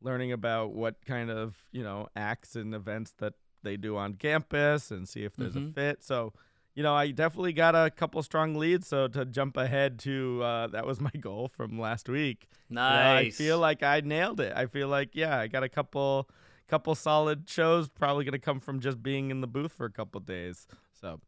[0.00, 4.90] learning about what kind of you know acts and events that they do on campus
[4.90, 5.70] and see if there's Mhm.
[5.70, 6.02] a fit.
[6.02, 6.32] So.
[6.74, 8.86] You know, I definitely got a couple strong leads.
[8.88, 12.48] So to jump ahead to uh, that was my goal from last week.
[12.70, 12.80] You know,
[13.12, 14.54] I feel like I nailed it.
[14.56, 16.30] I feel like yeah, I got a couple
[16.68, 19.90] couple solid shows probably going to come from just being in the booth for a
[19.90, 20.66] couple days.
[20.98, 21.20] So,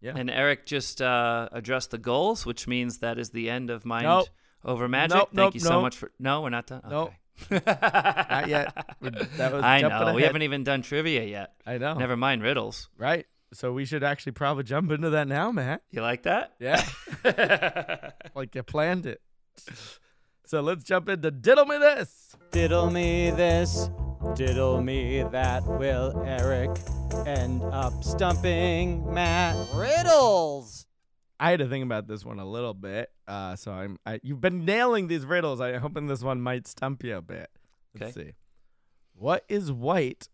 [0.00, 0.12] yeah.
[0.16, 4.04] and Eric just uh, addressed the goals, which means that is the end of Mind
[4.04, 4.28] Nope.
[4.64, 5.16] Over Magic.
[5.16, 5.82] Nope, Thank nope, you so nope.
[5.82, 6.12] much for.
[6.18, 6.82] No, we're not done.
[6.88, 7.08] Nope.
[7.08, 7.16] Okay.
[7.66, 8.96] Not yet.
[9.00, 10.14] We're- that was I jumping know.
[10.14, 11.54] We haven't even done trivia yet.
[11.66, 11.94] I know.
[11.94, 12.90] Never mind riddles.
[12.98, 13.24] Right.
[13.52, 15.82] So we should actually probably jump into that now, Matt.
[15.90, 16.52] You like that?
[16.60, 16.84] Yeah.
[18.34, 19.20] like you planned it.
[20.46, 22.36] So let's jump into diddle me this.
[22.52, 23.88] Diddle me this,
[24.34, 25.64] diddle me that.
[25.66, 26.70] Will Eric
[27.26, 29.56] end up stumping Matt?
[29.74, 30.86] Riddles!
[31.38, 33.10] I had to think about this one a little bit.
[33.26, 33.98] Uh, so I'm.
[34.04, 35.60] I, you've been nailing these riddles.
[35.60, 37.48] I'm hoping this one might stump you a bit.
[37.98, 38.32] Let's see.
[39.14, 40.28] What is white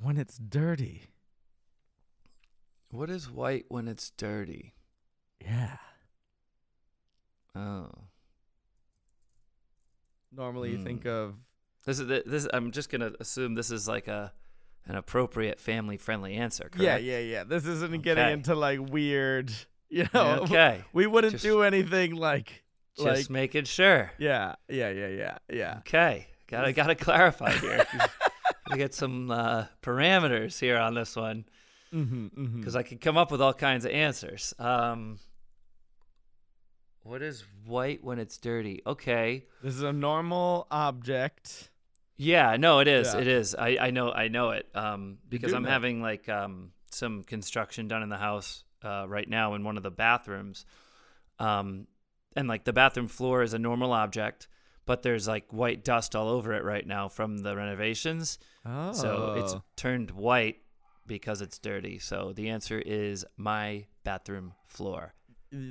[0.00, 1.04] when it's dirty?
[2.90, 4.74] What is white when it's dirty?
[5.40, 5.76] Yeah.
[7.56, 7.88] Oh.
[10.32, 10.84] Normally you Hmm.
[10.84, 11.34] think of
[11.86, 12.48] This is this.
[12.52, 14.32] I'm just gonna assume this is like a
[14.86, 16.64] an appropriate family friendly answer.
[16.70, 16.78] Correct?
[16.78, 17.44] yeah, yeah, yeah.
[17.44, 19.52] This isn't getting into like weird.
[19.88, 20.82] You know, Okay.
[20.92, 22.62] we wouldn't Just- do anything like
[22.96, 24.10] Just like making sure.
[24.18, 25.74] yeah, yeah, yeah, yeah, yeah.
[25.78, 26.26] Okay.
[26.48, 27.86] Gotta gotta clarify here.
[28.70, 31.44] we get some uh, parameters here on this one
[31.94, 32.58] Mm-hmm, mm-hmm.
[32.58, 34.52] because I could come up with all kinds of answers.
[34.58, 35.20] Um,
[37.02, 38.82] what is white when it's dirty?
[38.86, 39.44] Okay.
[39.62, 41.70] This is a normal object.
[42.16, 43.12] Yeah, no, it is.
[43.12, 43.20] Yeah.
[43.20, 43.54] It is.
[43.54, 44.68] I, I know I know it.
[44.74, 49.54] Um, because I'm having like um some construction done in the house uh, right now
[49.54, 50.64] in one of the bathrooms,
[51.38, 51.86] um,
[52.36, 54.46] and like the bathroom floor is a normal object,
[54.86, 58.38] but there's like white dust all over it right now from the renovations.
[58.64, 58.92] Oh.
[58.92, 60.58] So it's turned white
[61.06, 61.98] because it's dirty.
[61.98, 65.14] So the answer is my bathroom floor.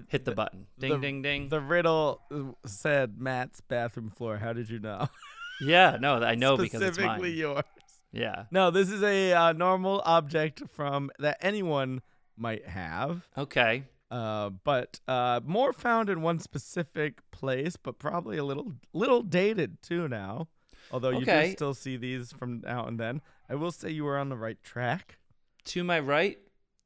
[0.07, 0.67] Hit the button.
[0.79, 1.49] Ding, the- ding, ding.
[1.49, 2.21] The riddle
[2.65, 4.37] said Matt's bathroom floor.
[4.37, 5.07] How did you know?
[5.65, 7.63] yeah, no, I know because it's Specifically yours.
[8.11, 8.45] Yeah.
[8.51, 12.01] No, this is a uh, normal object from that anyone
[12.37, 13.85] might have, Okay.
[14.11, 19.81] uh, but uh, more found in one specific place, but probably a little little dated
[19.81, 20.47] too now.
[20.91, 23.21] Although you do still see these from now and then.
[23.49, 25.17] I will say you were on the right track.
[25.65, 26.37] To my right,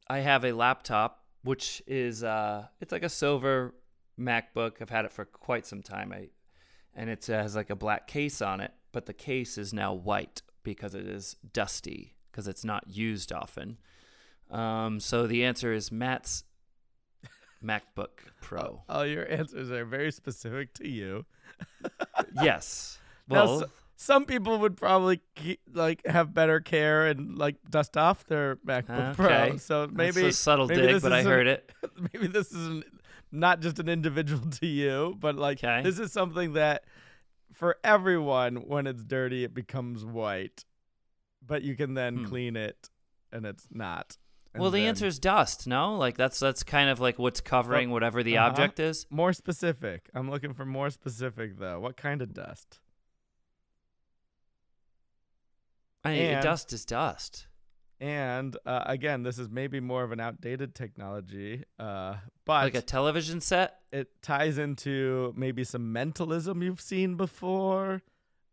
[0.07, 3.73] I have a laptop, which is uh, it's like a silver
[4.19, 4.81] MacBook.
[4.81, 6.13] I've had it for quite some time.
[6.13, 6.29] I,
[6.97, 10.41] and it has like a black case on it, but the case is now white
[10.63, 13.77] because it is dusty because it's not used often.
[14.49, 16.43] Um, so the answer is Matt's
[17.63, 18.83] MacBook Pro.
[18.89, 21.25] All your answers are very specific to you.
[22.41, 22.97] yes.
[23.29, 23.63] Now, Well,
[23.95, 29.15] some people would probably keep, like have better care and like dust off their MacBook
[29.15, 29.25] Pro.
[29.27, 29.57] Okay.
[29.57, 31.71] So maybe subtle maybe dig, but I heard it.
[32.13, 32.83] maybe this is
[33.31, 35.81] not just an individual to you, but like 'Kay.
[35.83, 36.83] this is something that
[37.53, 40.63] for everyone, when it's dirty, it becomes white,
[41.45, 42.25] but you can then Hmm.
[42.25, 42.89] clean it,
[43.31, 44.17] and it's not.
[44.53, 45.67] And Well, the then- answer is dust.
[45.67, 48.49] No, like that's that's kind of like what's covering whatever the uh-huh.
[48.49, 49.05] object is.
[49.09, 50.09] more specific.
[50.13, 51.79] I'm looking for more specific though.
[51.79, 52.79] What kind of dust?
[56.03, 57.47] I mean, And- dust is dust.
[57.99, 62.81] And uh, again, this is maybe more of an outdated technology, uh, but Like a
[62.81, 63.79] television set.
[63.91, 68.03] it ties into maybe some mentalism you've seen before.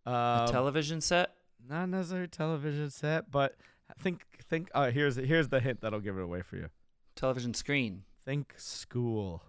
[0.07, 1.35] A Um, television set.
[1.69, 3.57] not necessarily television set, but
[3.99, 4.71] think think.
[4.75, 6.69] Uh, here's here's the hint that'll give it away for you.
[7.15, 8.05] Television screen.
[8.25, 9.43] Think school.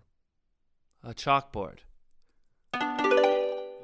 [1.04, 1.80] A chalkboard.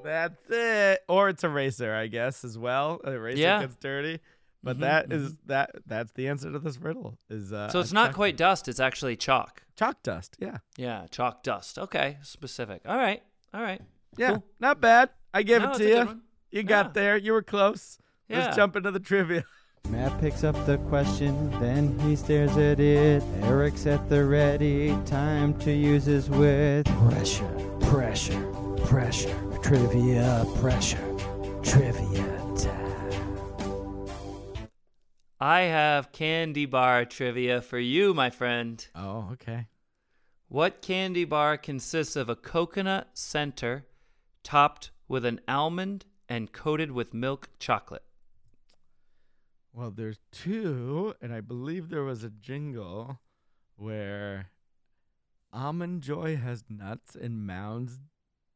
[0.04, 1.02] That's it.
[1.08, 3.00] Or it's eraser, I guess, as well.
[3.06, 3.62] Eraser Yeah.
[3.62, 4.19] gets dirty.
[4.63, 7.17] But Mhm, that is that that's the answer to this riddle.
[7.30, 8.67] Is uh, So it's not quite dust.
[8.67, 9.63] It's actually chalk.
[9.76, 10.36] chalk dust.
[10.39, 11.80] Yeah, Yeah, chalk dust.
[11.80, 12.82] Okay, specific.
[12.86, 13.82] All right, all right.
[14.17, 14.43] yeah, Cool.
[14.60, 15.10] not bad.
[15.34, 16.21] I gave No, it to you.
[16.52, 16.91] You got Yeah.
[16.93, 17.17] there.
[17.17, 17.97] You were close.
[18.28, 18.39] Yeah.
[18.45, 19.43] Let's jump into the trivia.
[19.89, 23.24] Matt picks up the question, then he stares at it.
[23.41, 26.86] Eric's at the ready, time to use his wit.
[26.86, 27.47] Pressure,
[27.80, 28.45] pressure,
[28.86, 31.04] pressure, trivia, pressure,
[31.63, 32.31] trivia
[35.42, 38.88] I have candy bar trivia for you, my friend.
[38.94, 39.66] Oh, okay.
[40.50, 43.88] What candy bar consists of a coconut center
[44.44, 48.04] topped with an almond and coated with milk chocolate?
[49.74, 53.18] Well, there's two, and I believe there was a jingle
[53.78, 54.52] where
[55.52, 58.00] Almond Joy has nuts and Mounds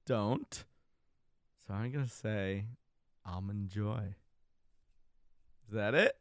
[0.05, 0.63] don't.
[1.65, 2.65] So I'm gonna say
[3.25, 4.13] Almond Joy.
[5.67, 6.15] Is that it?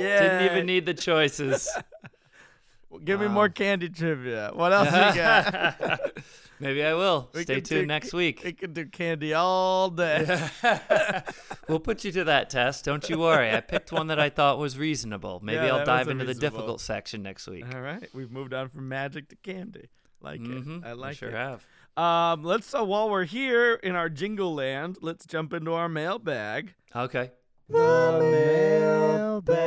[0.00, 0.20] Yeah.
[0.20, 1.68] Didn't even need the choices.
[3.04, 4.50] Give me more candy trivia.
[4.52, 6.12] What else do you got?
[6.60, 7.30] Maybe I will.
[7.32, 8.42] We Stay tuned do- next week.
[8.44, 10.48] We could do candy all day.
[11.68, 12.84] we'll put you to that test.
[12.84, 13.50] Don't you worry.
[13.54, 15.40] I picked one that I thought was reasonable.
[15.42, 17.64] Maybe Yeah, I'll dive into the difficult section next week.
[17.74, 19.88] All right, we've moved on from magic to candy.
[20.20, 20.86] Like Mhm, it.
[20.86, 21.34] I we like sure it.
[21.34, 21.64] have.
[21.96, 26.74] Um, let's uh, while we're here in our jingle land, let's jump into our mailbag.
[26.94, 27.30] Okay.
[27.70, 29.58] The mailbag.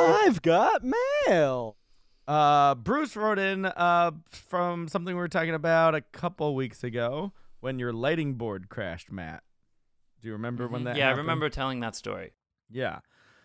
[0.00, 0.82] I've got
[1.26, 1.76] mail.
[2.28, 7.32] Uh, Bruce wrote in uh from something we were talking about a couple weeks ago
[7.60, 9.42] when your lighting board crashed, Matt.
[10.22, 10.84] Do you remember when Mhm.
[10.84, 10.96] that?
[10.96, 12.32] yeah, I remember telling that story.
[12.70, 13.00] Yeah.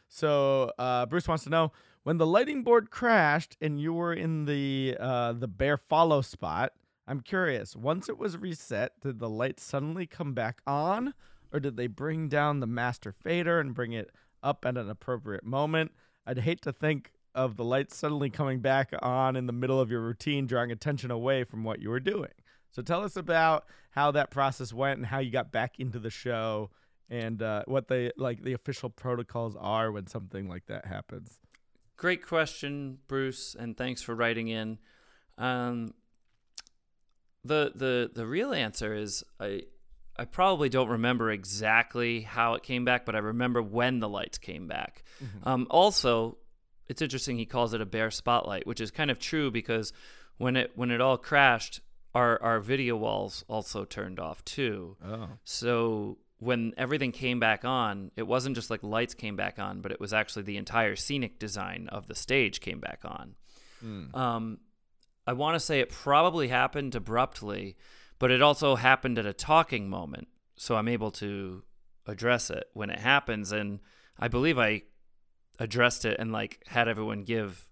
[0.08, 1.72] So uh, Bruce wants to know
[2.04, 6.74] when the lighting board crashed and you were in the uh, the bare follow spot.
[7.08, 7.76] I'm curious.
[7.76, 11.14] Once it was reset, did the light suddenly come back on,
[11.52, 14.12] or did they bring down the master fader and bring it
[14.44, 15.92] up at an appropriate moment?
[16.26, 19.92] I'd hate to think of the lights suddenly coming back on in the middle of
[19.92, 22.32] your routine, drawing attention away from what you were doing.
[22.72, 26.10] So tell us about how that process went and how you got back into the
[26.10, 26.72] show
[27.10, 31.40] and uh, what they like the official protocols are when something like that happens.
[31.98, 34.80] Great question, Bruce, and thanks for writing in.
[35.38, 35.94] Um,
[37.44, 39.64] the the the real answer is I
[40.18, 44.38] I probably don't remember exactly how it came back, but I remember when the lights
[44.38, 45.04] came back.
[45.44, 46.38] Um, also,
[46.88, 49.92] it's interesting he calls it a bare spotlight, which is kind of true because
[50.38, 51.82] when it when it all crashed,
[52.14, 54.96] our our video walls also turned off too.
[55.06, 59.82] Oh, So when everything came back on, it wasn't just like lights came back on,
[59.82, 63.36] but it was actually the entire scenic design of the stage came back on.
[64.14, 64.60] Um,
[65.28, 67.78] I want to say it probably happened abruptly,
[68.20, 70.28] but it also happened at a talking moment.
[70.58, 71.64] So I'm able to
[72.08, 73.52] address it when it happens.
[73.52, 73.80] And
[74.18, 74.84] I believe I
[75.60, 77.68] addressed it and like had everyone give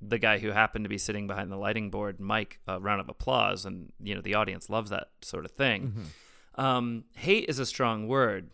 [0.00, 3.08] the guy who happened to be sitting behind the lighting board, Mike, a round of
[3.08, 3.64] applause.
[3.64, 5.92] And, you know, the audience loves that sort of thing.
[6.56, 8.50] Um, hate is a strong word.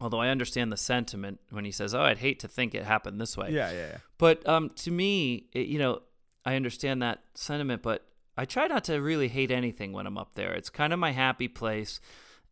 [0.00, 3.20] Although I understand the sentiment when he says, "Oh, I'd hate to think it happened
[3.20, 3.96] this way." Yeah, yeah, yeah.
[4.18, 6.02] But um, to me, it, you know,
[6.44, 8.04] I understand that sentiment, but
[8.36, 10.52] I try not to really hate anything when I'm up there.
[10.52, 12.00] It's kind of my happy place,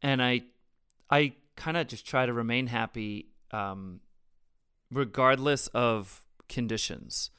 [0.03, 0.43] and I,
[1.11, 4.01] I kind of just try to remain happy, um,
[4.91, 7.31] regardless of conditions.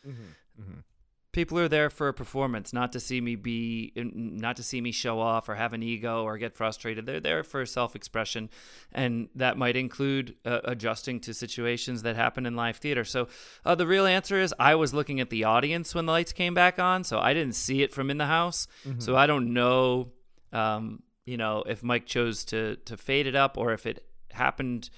[1.34, 4.92] People are there for a performance, not to see me be, not to see me
[4.92, 7.08] show off or have an ego or get frustrated.
[7.08, 8.52] They're there for self-expression,
[8.92, 13.04] and that might include uh, adjusting to situations that happen in live theater.
[13.04, 13.28] So,
[13.66, 16.54] uh, the real answer is, I was looking at the audience when the lights came
[16.54, 18.68] back on, so I didn't see it from in the house.
[19.00, 20.12] So I don't know,
[20.52, 24.90] um, you know, if Mike chose to to fade it up or if it happened.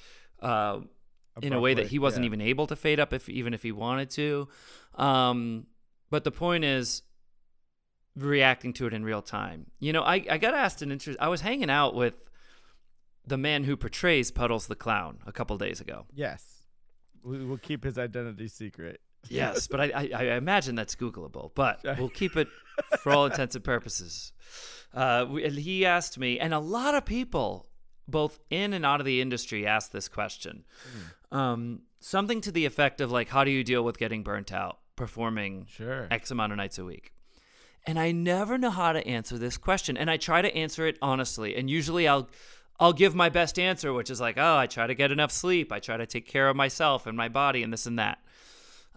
[0.42, 0.82] Uh,
[1.42, 2.28] in a way that he wasn't yeah.
[2.28, 4.48] even able to fade up if even if he wanted to.
[4.96, 5.68] Um,
[6.10, 7.01] but the point is
[8.16, 9.68] reacting to it in real time.
[9.80, 11.20] You know, I, I got asked an interest.
[11.22, 12.24] I was hanging out with
[13.26, 16.06] the man who portrays Puddles the Clown a couple days ago.
[16.14, 16.64] Yes.
[17.24, 19.01] We will keep his identity secret.
[19.28, 22.47] Yes, but I, I, I imagine that's Googleable, but we'll keep it
[22.99, 24.32] for all intents and purposes.
[24.93, 27.68] Uh, we, and he asked me, and a lot of people,
[28.08, 30.64] both in and out of the industry, asked this question.
[31.32, 34.78] Um, something to the effect of like, how do you deal with getting burnt out
[34.96, 36.08] performing Sure.
[36.12, 37.14] X amount of nights a week?
[37.88, 40.98] And I never know how to answer this question, and I try to answer it
[41.02, 41.56] honestly.
[41.56, 42.30] And usually, I'll
[42.80, 45.72] I'll give my best answer, which is like, oh, I try to get enough sleep,
[45.72, 48.20] I try to take care of myself and my body, and this and that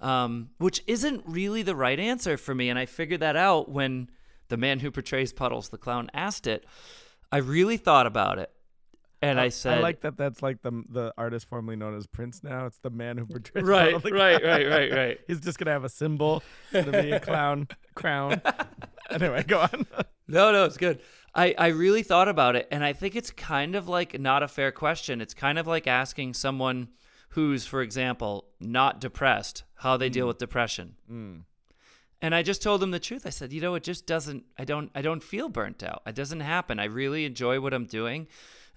[0.01, 2.68] um, which isn't really the right answer for me.
[2.68, 4.11] And I figured that out when
[4.49, 6.64] the man who portrays Puddles the clown asked it.
[7.30, 8.51] I really thought about it,
[9.20, 10.16] and I, said, I like that.
[10.16, 12.42] That's like the the artist formerly known as Prince.
[12.42, 13.64] Now it's the man who portrays.
[13.64, 15.20] Right, the right, right, right, right.
[15.26, 16.42] He's just gonna have a symbol.
[16.72, 18.40] It's gonna be a clown crown.
[19.10, 19.86] anyway, go on.
[20.28, 21.00] No, no, it's good.
[21.34, 24.48] I, I really thought about it, and I think it's kind of like not a
[24.48, 25.20] fair question.
[25.20, 26.88] It's kind of like asking someone
[27.30, 30.28] who's, for example, not depressed how they deal mm.
[30.28, 30.96] with depression.
[31.10, 31.42] Mm.
[32.20, 33.26] And I just told them the truth.
[33.26, 34.44] I said, you know, it just doesn't.
[34.58, 34.90] I don't.
[34.94, 36.02] I don't feel burnt out.
[36.06, 36.80] It doesn't happen.
[36.80, 38.26] I really enjoy what I'm doing,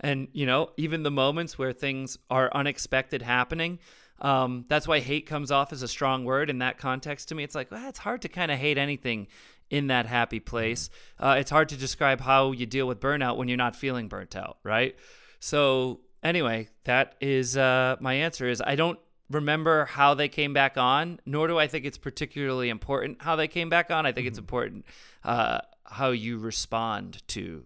[0.02, 3.80] and you know, even the moments where things are unexpected happening.
[4.20, 7.44] Um, that's why hate comes off as a strong word in that context to me.
[7.44, 9.28] It's like well, it's hard to kind of hate anything
[9.70, 10.90] in that happy place.
[11.18, 14.36] Uh, it's hard to describe how you deal with burnout when you're not feeling burnt
[14.36, 14.96] out, right?
[15.40, 18.48] So anyway, that is uh, my answer.
[18.48, 19.00] Is I don't
[19.30, 23.48] remember how they came back on, nor do I think it's particularly important how they
[23.48, 24.06] came back on.
[24.06, 24.86] I think it's important
[25.24, 27.64] uh, how you respond to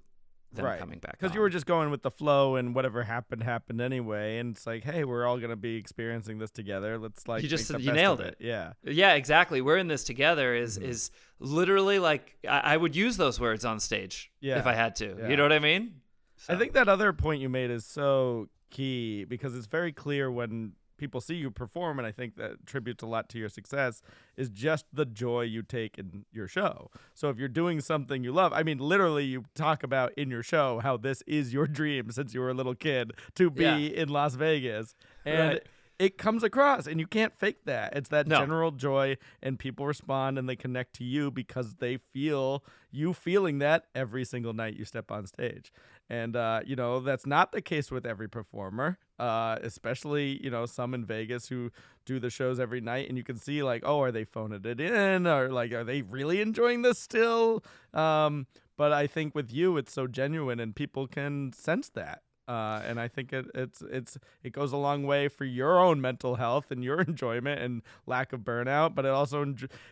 [0.55, 0.79] them right.
[0.79, 1.17] coming back.
[1.19, 4.37] Because you were just going with the flow, and whatever happened happened anyway.
[4.39, 6.97] And it's like, hey, we're all gonna be experiencing this together.
[6.97, 8.37] Let's like You just you nailed of it.
[8.39, 8.73] Yeah.
[8.83, 9.61] Yeah, exactly.
[9.61, 10.53] We're in this together.
[10.55, 10.89] Is Mm-hmm.
[10.89, 14.57] is literally like I, I would use those words on stage Yeah.
[14.59, 15.15] if I had to.
[15.19, 15.27] Yeah.
[15.29, 16.01] You know what I mean?
[16.49, 20.73] I think that other point you made is so key because it's very clear when
[20.97, 24.01] people see you perform, and I think that attributes a lot to your success,
[24.37, 26.89] is just the joy you take in your show.
[27.13, 30.43] So if you're doing something you love, I mean, literally, you talk about in your
[30.43, 33.77] show how this is your dream since you were a little kid to be Yeah.
[34.03, 34.95] in Las Vegas.
[35.25, 35.63] And Right.
[35.97, 37.95] it comes across and you can't fake that.
[37.95, 38.37] It's that No.
[38.39, 43.59] general joy and people respond and they connect to you because they feel you feeling
[43.59, 45.71] that every single night you step on stage.
[46.09, 48.99] And uh, you know, that's not the case with every performer.
[49.17, 51.71] Uh, especially, you know, some in Vegas who
[52.05, 54.79] do the shows every night and you can see like, oh, are they phoning it
[54.81, 57.63] in or like are they really enjoying this still?
[57.93, 58.45] Um,
[58.77, 62.99] but I think with you it's so genuine and people can sense that uh, and
[62.99, 66.69] I think it, it's it's it goes a long way for your own mental health
[66.69, 68.95] and your enjoyment and lack of burnout.
[68.95, 69.43] But it also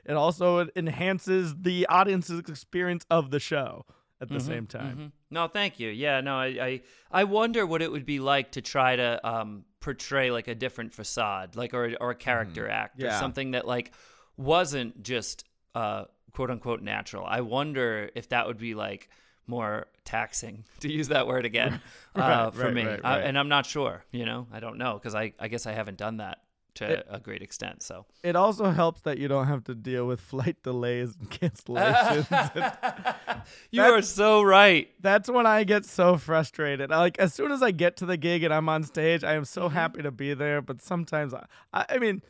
[0.06, 3.86] it also enhances the audience's experience of the show
[4.24, 4.98] at the same time.
[4.98, 5.12] Mhm.
[5.30, 5.90] No, thank you.
[5.90, 9.66] Yeah, no, I, I I wonder what it would be like to try to um,
[9.80, 13.06] portray like a different facade, like or or a character act or Mm-hmm.
[13.14, 13.20] Yeah.
[13.20, 13.92] something that like
[14.38, 15.46] wasn't just
[15.76, 17.26] uh, quote unquote natural.
[17.26, 19.10] I wonder if that would be like
[19.48, 21.82] more taxing to use that word again
[22.16, 22.86] uh, Right, for right, me.
[22.86, 24.04] right, I- and I'm not sure.
[24.12, 26.40] You know, I don't know because I I guess I haven't done that
[26.76, 27.84] to It- a great extent.
[27.84, 32.28] So It also helps that you don't have to deal with flight delays and cancellations.
[33.72, 34.90] you are so right.
[35.02, 36.92] That's when I get so frustrated.
[36.92, 39.34] I- Like as soon as I get to the gig and I'm on stage, I
[39.34, 39.76] am so Mm-hmm.
[39.76, 40.62] happy to be there.
[40.62, 42.22] But sometimes, I, I, I mean,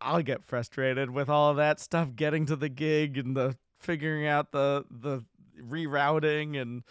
[0.00, 4.26] I'll get frustrated with all of that stuff, getting to the gig and the figuring
[4.26, 5.24] out the the
[5.60, 6.82] rerouting and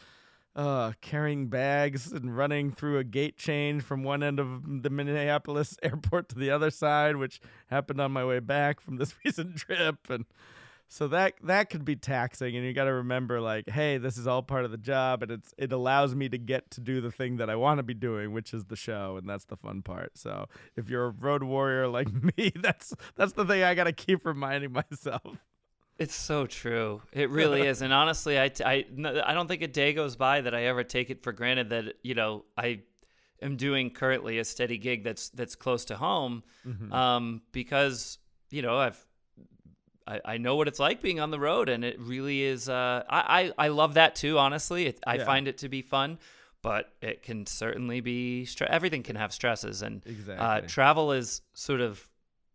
[0.55, 5.77] uh, carrying bags and running through a gate change from one end of the Minneapolis
[5.83, 10.09] airport to the other side, which happened on my way back from this recent trip
[10.09, 10.25] and.
[10.91, 14.25] So that that could be taxing, and you got to remember, like, hey, this is
[14.25, 17.11] all part of the job, and it's it allows me to get to do the
[17.11, 19.83] thing that I want to be doing, which is the show, and that's the fun
[19.83, 20.17] part.
[20.17, 23.93] So if you're a road warrior like me, that's that's the thing I got to
[23.93, 25.37] keep reminding myself.
[25.99, 27.01] It's so true.
[27.11, 27.81] It really is.
[27.81, 28.85] And honestly, I, I,
[29.25, 31.95] I don't think a day goes by that I ever take it for granted that,
[32.03, 32.79] you know, I
[33.41, 36.43] am doing currently a steady gig that's, that's close to home.
[36.67, 36.91] Mm-hmm.
[36.93, 38.17] Um, because,
[38.49, 39.05] you know, I've,
[40.07, 43.03] I, I know what it's like being on the road and it really is, uh,
[43.09, 44.87] I, I, I love that too, honestly.
[44.87, 45.25] It, I Yeah.
[45.25, 46.17] find it to be fun,
[46.61, 50.01] but it can certainly be, stre- everything can have stresses and,
[50.37, 52.08] uh, travel is sort of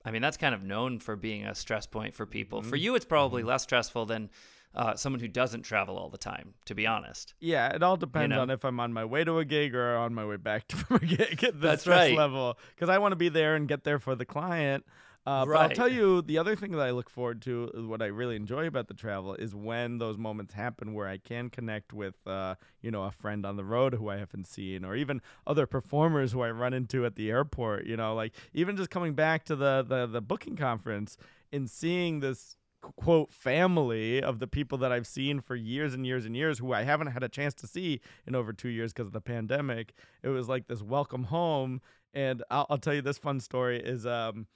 [0.04, 2.62] I mean, that's kind of known for being a stress point for people.
[2.62, 2.80] For Mhm.
[2.80, 4.30] you, it's probably less stressful than
[4.74, 7.32] uh, someone who doesn't travel all the time, to be honest.
[7.38, 8.42] Yeah, it all depends know?
[8.42, 10.96] on if I'm on my way to a gig or on my way back from
[10.96, 11.38] a gig.
[11.38, 12.16] The That's stress right.
[12.16, 14.84] level because I want to be there and get there for the client.
[15.26, 18.02] Uh, But I'll tell you the other thing that I look forward to, uh, what
[18.02, 21.94] I really enjoy about the travel, is when those moments happen where I can connect
[21.94, 25.22] with, uh, you know, a friend on the road who I haven't seen, or even
[25.46, 27.86] other performers who I run into at the airport.
[27.86, 31.16] You know, like even just coming back to the the, the booking conference
[31.52, 32.56] and seeing this
[32.96, 36.74] quote family of the people that I've seen for years and years and years who
[36.74, 39.94] I haven't had a chance to see in over two years because of the pandemic.
[40.22, 41.80] It was like this welcome home.
[42.12, 44.48] And I'll, I'll tell you this fun story is um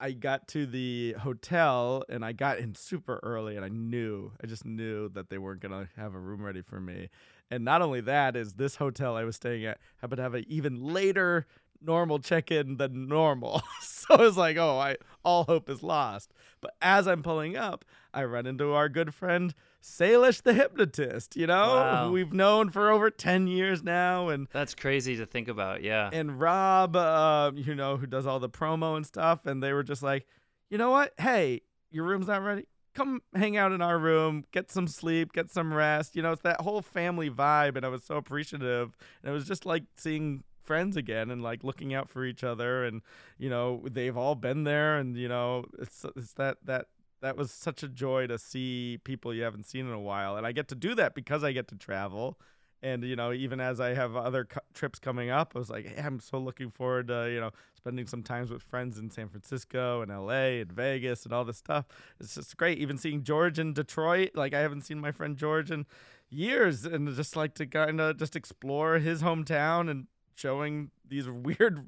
[0.00, 4.46] I got to the hotel and I got in super early and I knew I
[4.46, 7.08] just knew that they weren't gonna have a room ready for me.
[7.50, 10.44] And not only that is this hotel I was staying at happened to have an
[10.48, 11.46] even later
[11.84, 13.62] normal check-in than normal.
[13.80, 16.32] so I was like, oh, I all hope is lost.
[16.60, 21.46] But as I'm pulling up, I run into our good friend Sailesh the hypnotist, you
[21.46, 22.06] know, Wow.
[22.06, 25.82] who we've known for over 10 years now and That's crazy to think about.
[25.82, 26.08] Yeah.
[26.12, 29.82] and Rob, uh, you know, who does all the promo and stuff, and they were
[29.82, 30.26] just like,
[30.70, 31.12] you know what?
[31.18, 31.60] Hey,
[31.90, 32.66] your room's not ready.
[32.94, 36.16] Come hang out in our room, get some sleep, get some rest.
[36.16, 38.96] You know, it's that whole family vibe, and I was so appreciative.
[39.22, 42.84] And it was just like seeing friends again and like looking out for each other.
[42.84, 43.02] And
[43.38, 46.86] you know, they've all been there, and you know, it's it's that that
[47.20, 50.36] that was such a joy to see people you haven't seen in a while.
[50.36, 52.38] And I get to do that because I get to travel.
[52.82, 56.02] And you know, even as I have other trips coming up, I was like, hey,
[56.02, 60.02] I'm so looking forward to you know spending some times with friends in San Francisco
[60.02, 60.60] and L.A.
[60.60, 61.86] and Vegas and all this stuff.
[62.20, 62.78] It's just great.
[62.78, 65.86] Even seeing George in Detroit, like I haven't seen my friend George in
[66.28, 71.86] years, and just like to kind of just explore his hometown and showing these weird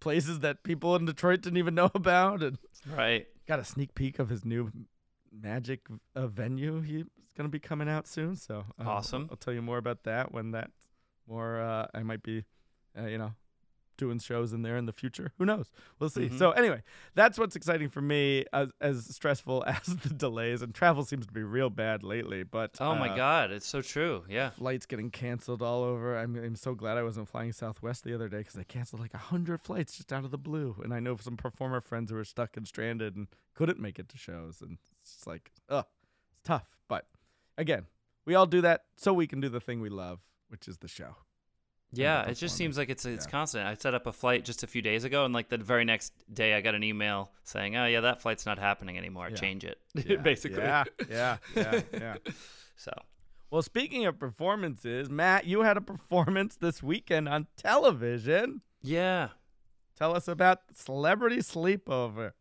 [0.00, 3.26] places that people in Detroit didn't even know about, and right.
[3.46, 4.70] got a sneak peek of his new
[5.40, 5.80] magic
[6.14, 7.04] uh, venue he's
[7.36, 9.28] going to be coming out soon so uh, Awesome.
[9.30, 10.70] I'll tell you more about that when that
[11.26, 12.44] more uh, i might be
[12.96, 13.32] uh, you know
[13.96, 16.38] doing shows in there in the future who knows we'll see Mhm.
[16.38, 16.82] so anyway
[17.14, 21.32] that's what's exciting for me as, as stressful as the delays and travel seems to
[21.32, 23.50] be real bad lately but Oh my uh, God.
[23.50, 24.24] It's so true.
[24.28, 24.50] Yeah.
[24.50, 26.18] flights getting canceled all over.
[26.18, 29.14] I'm, I'm so glad I wasn't flying Southwest the other day because they canceled like
[29.14, 30.76] a hundred flights just out of the blue.
[30.82, 34.08] And I know some performer friends who were stuck and stranded and couldn't make it
[34.10, 34.60] to shows.
[34.60, 35.86] And it's just like, ugh,
[36.32, 36.66] it's tough.
[36.88, 37.06] But
[37.56, 37.86] again,
[38.26, 40.88] we all do that so we can do the thing we love, which is the
[40.88, 41.16] show.
[41.96, 43.30] Yeah, it just seems like it's it's Yeah.
[43.30, 43.66] constant.
[43.66, 46.12] I set up a flight just a few days ago, and like the very next
[46.32, 49.28] day, I got an email saying, "Oh yeah, that flight's not happening anymore.
[49.30, 49.36] Yeah.
[49.36, 50.62] Change it." Yeah, Basically.
[50.62, 52.16] Yeah, yeah, yeah, yeah.
[52.76, 52.92] So
[53.50, 58.62] Well, speaking of performances, Matt, you had a performance this weekend on television.
[58.82, 59.28] yeah,
[59.96, 62.32] Tell us about Celebrity Sleepover.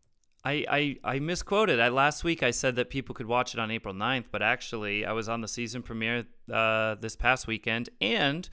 [0.44, 1.80] I, I, I misquoted.
[1.80, 5.06] I last week I said that people could watch it on April 9th, but actually
[5.06, 8.50] I was on the season premiere uh, this past weekend, and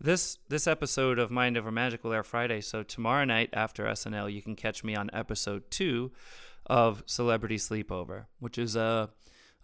[0.00, 2.60] this this episode of Mind Over Magic will air Friday.
[2.60, 6.12] So tomorrow night after SNL, you can catch me on episode two
[6.66, 9.10] of Celebrity Sleepover, which is a,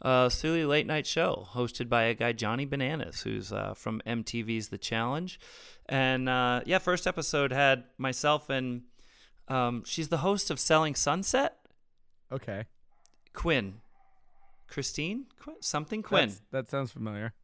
[0.03, 4.69] a silly late night show hosted by a guy Johnny Bananas, who's uh, from MTV's
[4.69, 5.39] The Challenge,
[5.87, 8.83] and uh, yeah, first episode had myself and
[9.49, 11.57] um, she's the host of Selling Sunset.
[12.31, 12.67] Okay.
[13.33, 13.81] Quinn.
[14.69, 15.27] Christine?
[15.41, 15.57] Quinn?
[15.61, 16.29] Something Quinn.
[16.29, 17.35] That's- that sounds familiar.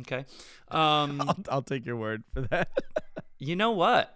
[0.00, 0.24] Okay.
[0.68, 2.68] Um, I'll, I'll take your word for that.
[3.38, 4.12] you know what?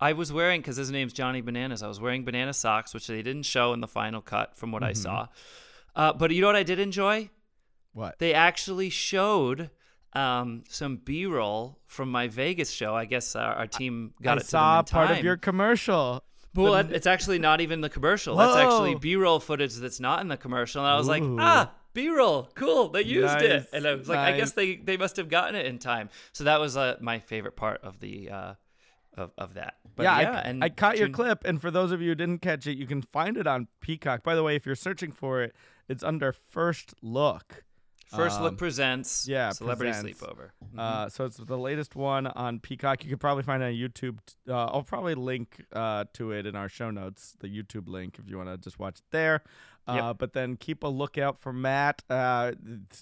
[0.00, 1.82] I was wearing because his name's Johnny Bananas.
[1.82, 4.82] I was wearing banana socks, which they didn't show in the final cut from what
[4.82, 4.96] I Mhm.
[4.96, 5.28] saw.
[5.96, 7.30] Uh, but you know what I did enjoy?
[7.92, 8.18] What?
[8.18, 9.70] They actually showed
[10.14, 12.94] um, some B-roll from my Vegas show.
[12.94, 15.18] I guess our, our team got I it saw part time.
[15.18, 16.22] of your commercial.
[16.54, 18.36] Well, it's actually not even the commercial.
[18.36, 20.82] That's actually B-roll footage that's not in the commercial.
[20.84, 22.90] And I was like, ah, B-roll, cool.
[22.90, 25.64] They used it, and I was like, I guess they they must have gotten it
[25.66, 26.10] in time.
[26.32, 28.54] So that was uh, my favorite part of the uh,
[29.16, 29.76] of of that.
[29.96, 32.14] But yeah, yeah, I, and I caught your clip, and for those of you who
[32.16, 34.22] didn't catch it, you can find it on Peacock.
[34.22, 35.54] By the way, if you're searching for it,
[35.88, 37.64] it's under First Look.
[38.14, 40.20] First Um, Look presents yeah, Celebrity presents.
[40.20, 40.50] Sleepover.
[40.76, 43.02] Uh, so it's the latest one on Peacock.
[43.02, 44.18] You could probably find it on YouTube.
[44.48, 48.28] Uh, I'll probably link uh, to it in our show notes, the YouTube link, if
[48.30, 49.42] you want to just watch it there.
[49.86, 50.18] Uh, Yep.
[50.18, 52.52] But then keep a lookout for Matt uh,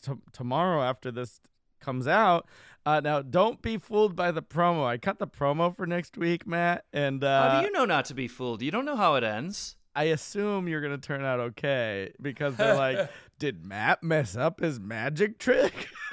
[0.03, 1.41] t- tomorrow after this
[1.81, 2.47] comes out.
[2.85, 4.85] Uh, now, don't be fooled by the promo.
[4.85, 8.05] I cut the promo for next week, Matt, and uh, how do you know not
[8.07, 8.61] to be fooled?
[8.63, 9.77] You don't know how it ends.
[9.95, 14.81] I assume you're gonna turn out okay because they're like, did Matt mess up his
[14.81, 15.89] magic trick?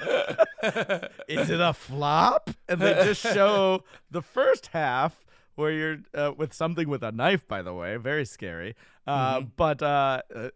[1.28, 2.50] Is it a flop?
[2.68, 5.24] And they just show the first half
[5.56, 8.74] where you're uh, with something with a knife, by the way, very scary.
[9.06, 10.48] Uh, But uh, uh,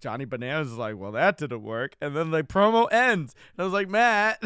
[0.00, 1.94] Johnny Bananas is like, well, that didn't work.
[2.00, 3.34] And then the promo ends.
[3.56, 4.42] And I was like, Matt,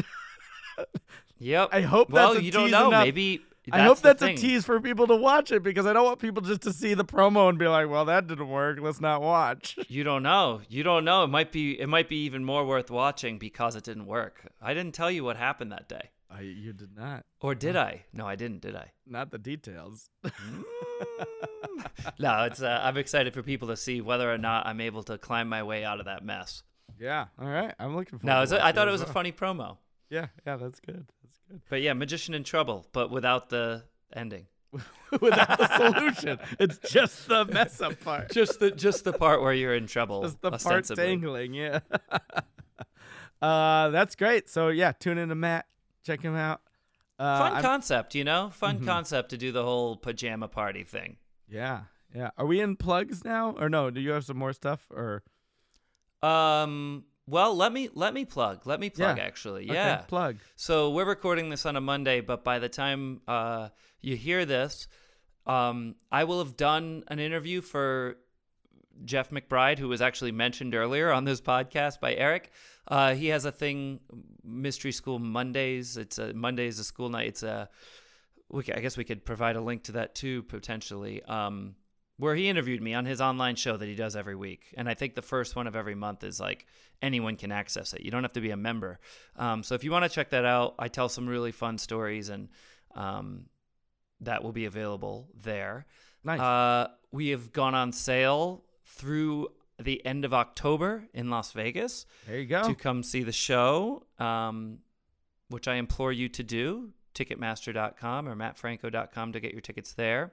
[1.39, 1.69] Yep.
[1.73, 2.89] I hope well, that's a you don't tease know.
[2.89, 3.41] enough- Maybe
[3.73, 4.37] I hope that's thing.
[4.37, 6.95] a tease for people to watch it because I don't want people just to see
[6.95, 8.79] the promo and be like, well, that didn't work.
[8.81, 9.77] Let's not watch.
[9.89, 10.61] You don't know.
[10.69, 11.25] You don't know.
[11.25, 11.79] It might be.
[11.81, 14.47] It might be even more worth watching because it didn't work.
[14.63, 17.25] I didn't tell you what happened that day, I, you did not.
[17.41, 18.05] or did I?
[18.13, 18.61] No, I didn't.
[18.63, 18.93] Did I?
[19.07, 20.11] Not the details.
[22.19, 22.45] No.
[22.45, 22.63] It's.
[22.63, 25.63] Uh, I'm excited for people to see whether or not I'm able to climb my
[25.63, 26.63] way out of that mess.
[26.99, 27.27] yeah.
[27.39, 27.75] All right.
[27.79, 29.77] I'm looking for No, it's a- I thought it was a funny promo.
[30.11, 30.27] Yeah.
[30.47, 30.57] Yeah.
[30.57, 31.07] That's good.
[31.23, 31.61] That's good.
[31.69, 34.47] But yeah, magician in trouble, but without the ending.
[35.21, 38.31] Without the solution, it's just the mess up part.
[38.33, 40.23] Just the just the part where you're in trouble.
[40.25, 41.55] Just the part dangling.
[41.55, 41.79] Yeah.
[43.41, 44.49] uh, that's great.
[44.51, 45.67] So yeah, tune in to Matt.
[46.07, 46.61] Check him out.
[47.19, 48.51] Uh, Fun I'm- concept, you know.
[48.51, 48.85] Fun Mhm.
[48.87, 51.17] concept to do the whole pajama party thing.
[51.49, 51.85] yeah.
[52.15, 52.31] Yeah.
[52.39, 53.91] Are we in plugs now, or no?
[53.91, 55.23] Do you have some more stuff, or
[56.23, 57.05] Um.
[57.29, 58.67] Well, let me let me plug.
[58.67, 59.19] Let me plug.
[59.19, 59.25] Yeah.
[59.25, 59.97] Actually, Okay, yeah.
[60.07, 60.39] plug?
[60.55, 64.87] So we're recording this on a Monday, but by the time uh, you hear this,
[65.45, 68.17] um, I will have done an interview for
[69.05, 72.51] Jeff McBride, who was actually mentioned earlier on this podcast by Eric.
[72.89, 74.01] Uh, he has a thing,
[74.45, 75.97] Mystery School Mondays.
[75.97, 77.29] It's a Mondays a school night.
[77.29, 77.69] It's a,
[78.49, 81.23] we, I guess we could provide a link to that too potentially.
[81.25, 81.75] Um,
[82.19, 84.75] where he interviewed me on his online show that he does every week.
[84.77, 86.67] And I think the first one of every month is like
[87.03, 88.03] anyone can access it.
[88.03, 88.99] You don't have to be a member.
[89.37, 92.31] Um, so if you want to check that out, I tell some really fun stories
[92.31, 92.49] and
[92.95, 93.47] um,
[94.21, 95.85] that will be available there.
[96.25, 96.41] Nice.
[96.41, 98.65] Uh, we have gone on sale
[98.97, 102.67] through the end of October in Las Vegas there you go.
[102.67, 104.79] to come see the show, um,
[105.49, 106.91] which I implore you to do.
[107.15, 110.33] Ticketmaster.com or mattfranco.com to get your tickets there.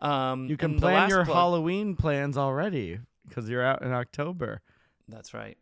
[0.00, 2.98] Um, you can plan your plug- Halloween plans already
[3.28, 4.60] because you're out in October.
[5.08, 5.56] That's right.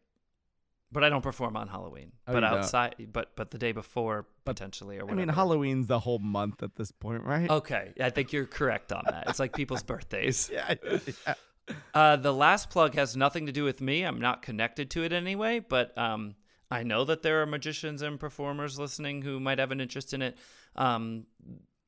[0.92, 2.12] But I don't perform on Halloween.
[2.26, 2.58] Oh, but you don't.
[2.58, 6.74] outside, but but the day before potentially or I mean, Halloween's the whole month at
[6.74, 7.48] this point, right?
[7.48, 9.28] Okay, I think you're correct on that.
[9.28, 10.50] It's like people's birthdays.
[10.52, 10.74] Yeah.
[11.26, 11.34] yeah.
[11.94, 14.02] Uh, the last plug has nothing to do with me.
[14.02, 16.34] I'm not connected to it anyway, but um,
[16.70, 20.22] I know that there are magicians and performers listening who might have an interest in
[20.22, 20.38] it.
[20.76, 21.26] Um,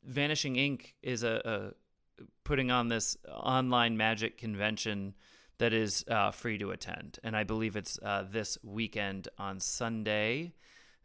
[0.04, 1.72] Vanishing Ink is a,
[2.18, 5.14] a putting on this online magic convention
[5.58, 10.54] that is uh, free to attend, and I believe it's uh, this weekend on Sunday,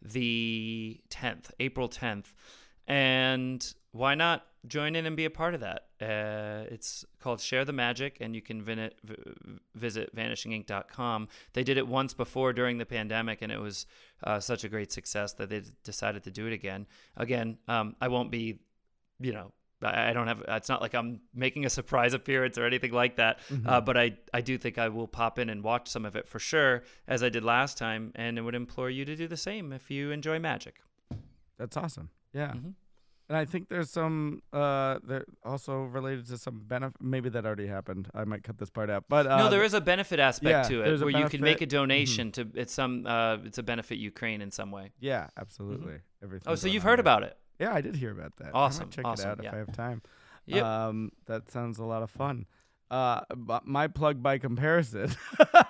[0.02, 2.34] the 10th, April 10th,
[2.88, 5.88] and why not join in and be a part of that?
[6.02, 9.16] Uh, it's called Share the Magic, and you can vin- v-
[9.76, 11.28] visit vanishingink.com.
[11.54, 13.86] They did it once before during the pandemic, and it was
[14.24, 16.86] uh, such a great success that they decided to do it again.
[17.16, 18.60] Again, um, I won't be,
[19.20, 20.44] you know, I don't have.
[20.48, 23.40] It's not like I'm making a surprise appearance or anything like that.
[23.64, 26.28] Uh, but I, I do think I will pop in and watch some of it
[26.28, 29.38] for sure, as I did last time, and I would implore you to do the
[29.38, 30.82] same if you enjoy magic.
[31.60, 32.10] That's awesome.
[32.34, 32.54] Yeah.
[32.54, 32.74] Mhm.
[33.30, 37.68] And I think there's some uh there also related to some benefit maybe that already
[37.68, 38.10] happened.
[38.14, 39.06] I might cut this part out.
[39.10, 41.58] But uh no, there is a benefit aspect yeah, to it where you can make
[41.58, 41.70] a benefit.
[41.70, 41.78] Mm-hmm.
[41.78, 44.92] donation to it's some uh, it's a benefit Ukraine in some way.
[45.00, 46.00] Yeah, absolutely.
[46.24, 46.52] Everything.
[46.52, 47.38] Oh, so you've heard about it?
[47.60, 48.52] Yeah, I did hear about that.
[48.54, 49.50] Awesome, check awesome, it out yeah.
[49.50, 50.02] if I have time.
[50.46, 50.64] Yep.
[50.64, 52.46] Um that sounds a lot of fun.
[52.90, 53.22] Uh
[53.66, 55.14] my plug by comparison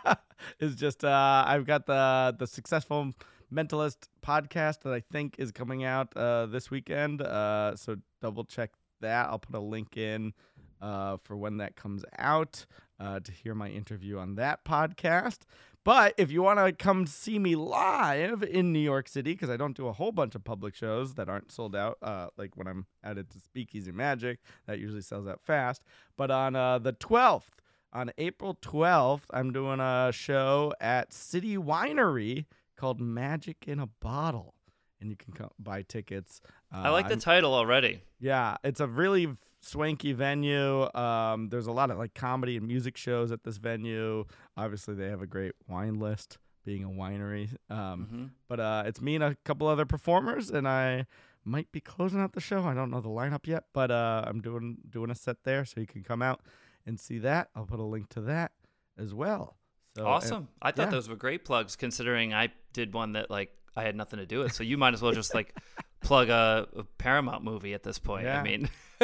[0.59, 3.13] is just uh I've got the the successful
[3.53, 7.21] mentalist podcast that I think is coming out uh this weekend.
[7.21, 8.71] Uh so double check
[9.01, 9.27] that.
[9.27, 10.33] I'll put a link in
[10.81, 12.65] uh, for when that comes out
[12.99, 15.39] uh, to hear my interview on that podcast.
[15.83, 19.55] But if you want to come see me live in New York City, because I
[19.55, 22.67] don't do a whole bunch of public shows that aren't sold out, uh, like when
[22.67, 25.83] I'm added to Speakeasy Magic, that usually sells out fast.
[26.17, 27.61] But on uh, the 12th,
[27.93, 32.45] on April 12th, I'm doing a show at City Winery
[32.77, 34.53] called Magic in a Bottle.
[34.99, 36.41] And you can co- buy tickets.
[36.73, 38.01] Uh, I like the I'm- title already.
[38.19, 40.91] yeah, it's a really swanky venue.
[40.95, 44.25] Um, there's a lot of like comedy and music shows at this venue.
[44.55, 47.49] Obviously, they have a great wine list, being a winery.
[47.69, 48.29] Um, Mhm.
[48.47, 51.05] But uh, it's me and a couple other performers, and I
[51.45, 52.63] might be closing out the show.
[52.63, 55.79] I don't know the lineup yet, but uh, I'm doing doing a set there, so
[55.79, 56.41] you can come out
[56.87, 57.49] and see that.
[57.53, 58.53] I'll put a link to that
[58.97, 59.57] as well.
[59.95, 60.47] So, and- Awesome.
[60.59, 60.89] I thought yeah.
[60.91, 64.39] those were great plugs considering I did one that like I had nothing to do
[64.39, 64.53] with.
[64.53, 65.53] So you might as well just like
[66.01, 68.25] plug a, a Paramount movie at this point.
[68.25, 68.39] Yeah.
[68.39, 68.69] I mean,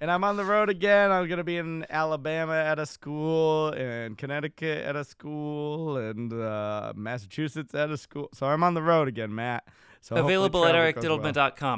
[0.00, 1.10] and I'm on the road again.
[1.10, 6.92] I'm gonna be in Alabama at a school, and Connecticut at a school, and uh,
[6.94, 8.28] Massachusetts at a school.
[8.34, 9.66] So I'm on the road again, Matt.
[10.02, 11.26] So available at goes well.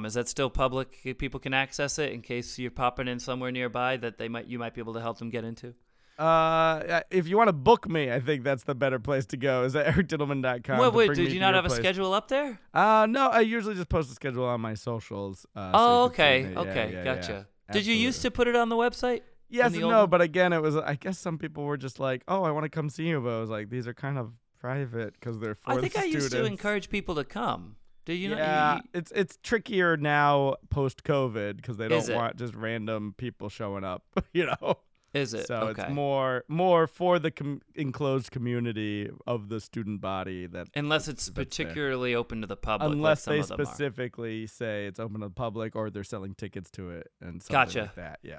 [0.06, 1.16] Is that still public?
[1.18, 4.58] People can access it in case you're popping in somewhere nearby that they might you
[4.58, 5.74] might be able to help them get into.
[6.18, 9.64] Uh, if you want to book me, I think that's the better place to go.
[9.64, 10.78] Is at ericdittelman.com.
[10.78, 12.60] wait, wait, did you not have a schedule up there?
[12.74, 15.46] Uh, no, I usually just post a schedule on my socials.
[15.56, 16.52] Uh, oh, can see okay.
[16.52, 17.46] Yeah, okay, yeah, gotcha.
[17.68, 17.72] yeah.
[17.72, 19.22] Did you used to put it on the website?
[19.48, 20.10] Yes and no, one?
[20.10, 20.76] but again, it was.
[20.76, 23.36] I guess some people were just like, "Oh, I want to come see you," but
[23.36, 26.32] I was like, "These are kind of private because they're for I think I used
[26.32, 27.76] to encourage people to come.
[28.04, 28.36] Do you know?
[28.36, 33.48] yeah, you- it's it's trickier now post COVID because they don't want just random people
[33.48, 34.04] showing up.
[34.32, 34.78] You know,
[35.14, 35.46] is it?
[35.46, 35.82] so okay.
[35.82, 41.28] it's more more for the com- enclosed community of the student body that Unless it's
[41.28, 42.88] particularly open to the public.
[42.88, 43.64] like unless some they of them are.
[43.64, 47.52] specifically say it's open to the public or they're selling tickets to it and something
[47.54, 47.80] Gotcha.
[47.82, 48.18] like that.
[48.22, 48.38] Yeah.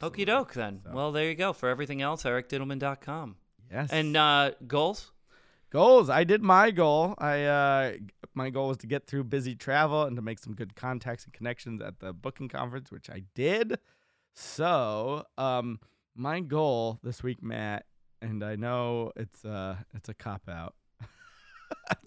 [0.00, 0.80] Okie doke then.
[0.84, 1.52] So- Well, there you go.
[1.52, 3.36] For everything else, ericdittelman.com.
[3.70, 3.90] Yes.
[3.92, 5.12] And uh, goals?
[5.70, 6.08] Goals.
[6.08, 7.14] I did my goal.
[7.18, 7.92] I uh,
[8.34, 11.32] my goal was to get through busy travel and to make some good contacts and
[11.32, 13.78] connections at the booking conference, which I did.
[14.32, 15.80] So, um,
[16.16, 17.84] my goal this week, Matt,
[18.22, 20.74] and I know it's uh it's a cop out.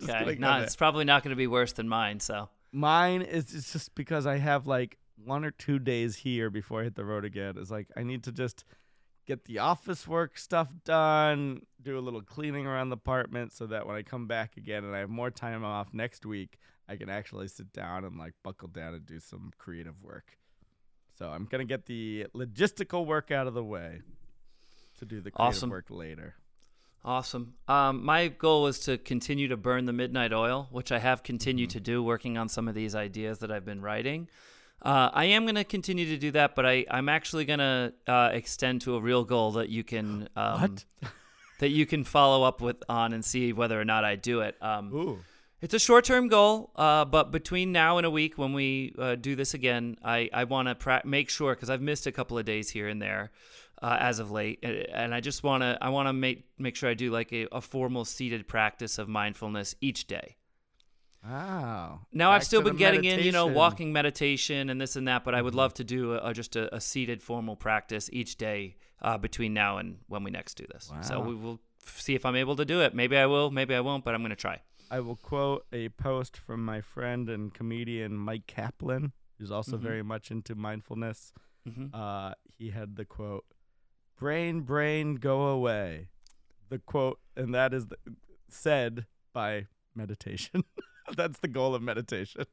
[0.03, 0.35] Okay.
[0.39, 2.19] No, it's probably not going to be worse than mine.
[2.21, 6.81] So Mine is it's just because I have like one or two days here before
[6.81, 7.55] I hit the road again.
[7.57, 8.63] It's like I need to just
[9.25, 13.85] get the office work stuff done, do a little cleaning around the apartment so that
[13.85, 16.57] when I come back again and I have more time off next week,
[16.87, 20.38] I can actually sit down and like buckle down and do some creative work.
[21.19, 24.01] So I'm gonna get the logistical work out of the way
[24.99, 25.69] to do the creative Awesome.
[25.69, 26.35] work later.
[27.05, 27.53] awesome.
[27.67, 31.69] Um, my goal was to continue to burn the midnight oil, which I have continued
[31.69, 31.77] Mm-hmm.
[31.77, 34.27] to do, working on some of these ideas that I've been writing.
[34.81, 37.93] Uh, I am going to continue to do that, but I, I'm actually going to
[38.07, 40.77] uh, extend to a real goal that you can um,
[41.59, 44.55] that you can follow up with on and see whether or not I do it.
[44.61, 45.19] Um, Ooh.
[45.61, 49.15] It's a short term goal, uh, but between now and a week when we uh,
[49.15, 52.37] do this again, I, I want to pra- make sure because I've missed a couple
[52.37, 53.31] of days here and there
[53.81, 56.89] uh, as of late, and- I just want to I want to make make sure
[56.89, 60.37] I do like a, a formal seated practice of mindfulness each day.
[61.25, 62.01] Wow.
[62.13, 65.35] Now I've still been getting in, you know, walking meditation and this and that, but
[65.35, 68.77] I would love to do a, a, just a, a seated formal practice each day
[69.01, 70.89] uh, between now and when we next do this.
[71.01, 72.95] So we will see if I'm able to do it.
[72.95, 74.61] Maybe I will, maybe I won't, but I'm going to try.
[74.91, 79.81] I will quote a post from my friend and comedian Mike Kaplan, who's also Mhm.
[79.81, 81.33] very much into mindfulness.
[81.65, 83.45] hmm Uh, he had the quote,
[84.17, 86.09] "Brain, brain, go away."
[86.69, 87.97] The quote, and that is the,
[88.47, 90.63] said by meditation.
[91.17, 92.45] That's the goal of meditation.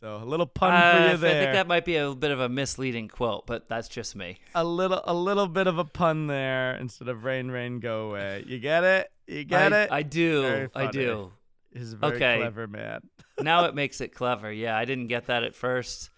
[0.00, 1.30] So a little pun Uh, for you there.
[1.30, 4.38] I think that might be a bit of a misleading quote, but that's just me.
[4.54, 8.44] a little, a little bit of a pun there instead of rain, rain, go away.
[8.46, 9.12] You get it?
[9.26, 9.92] You get I, it?
[9.92, 10.68] I do.
[10.74, 11.32] I do.
[11.74, 12.38] He's very okay.
[12.38, 13.00] clever, man.
[13.40, 14.50] now it makes it clever.
[14.50, 16.08] Yeah, I didn't get that at first,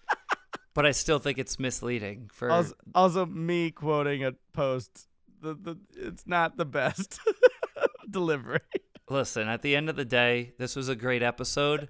[0.73, 2.29] but I still think it's misleading.
[2.33, 5.07] For Also, also me quoting a post.
[5.41, 7.19] The, the it's not the best
[8.09, 8.61] delivery.
[9.09, 11.89] listen, at the end of the day, this was a great episode.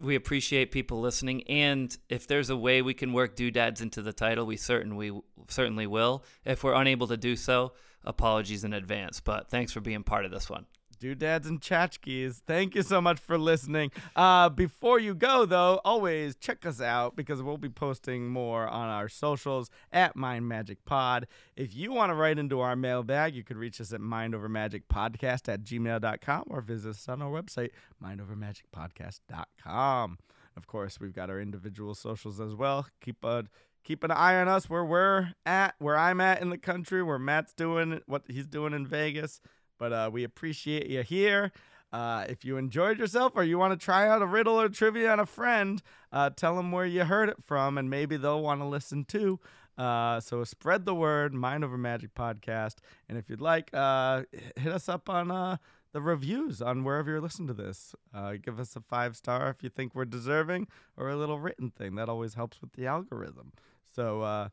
[0.00, 4.12] We appreciate people listening, and if there's a way we can work doodads into the
[4.12, 5.10] title, we certainly
[5.48, 6.24] certainly will.
[6.44, 7.72] If we're unable to do so,
[8.04, 9.20] apologies in advance.
[9.20, 10.66] But thanks for being part of this one.
[10.98, 13.90] Doodads and tchotchkes, thank you so much for listening.
[14.14, 18.88] Uh, before you go, though, always check us out because we'll be posting more on
[18.88, 21.26] our socials at Mind Magic Pod.
[21.56, 25.62] If you want to write into our mailbag, you could reach us at mindovermagicpodcast at
[25.62, 27.70] gmail.com or visit us on our website,
[28.02, 30.18] mindovermagicpodcast.com.
[30.56, 32.86] Of course, we've got our individual socials as well.
[33.00, 33.44] Keep a
[33.84, 37.18] keep an eye on us where we're at, where I'm at in the country, where
[37.18, 39.40] Matt's doing what he's doing in Vegas.
[39.78, 41.52] But uh, we appreciate you here.
[41.92, 45.10] Uh, if you enjoyed yourself or you want to try out a riddle or trivia
[45.10, 48.60] on a friend, uh, tell them where you heard it from, and maybe they'll want
[48.60, 49.38] to listen too.
[49.78, 52.76] Uh, so spread the word, Mind Over Magic podcast,
[53.08, 54.22] and if you'd like, uh,
[54.56, 55.58] hit us up on uh,
[55.92, 57.94] the reviews on wherever you're listening to this.
[58.12, 60.66] Uh, give us a five star if you think we're deserving,
[60.96, 61.94] or a little written thing.
[61.94, 63.52] That always helps with the algorithm.
[63.94, 64.48] So uh,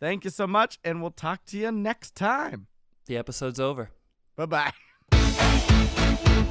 [0.00, 2.66] thank you so much, and we'll talk to you next time.
[3.06, 3.90] The episode's over.
[4.36, 4.72] Bye bye.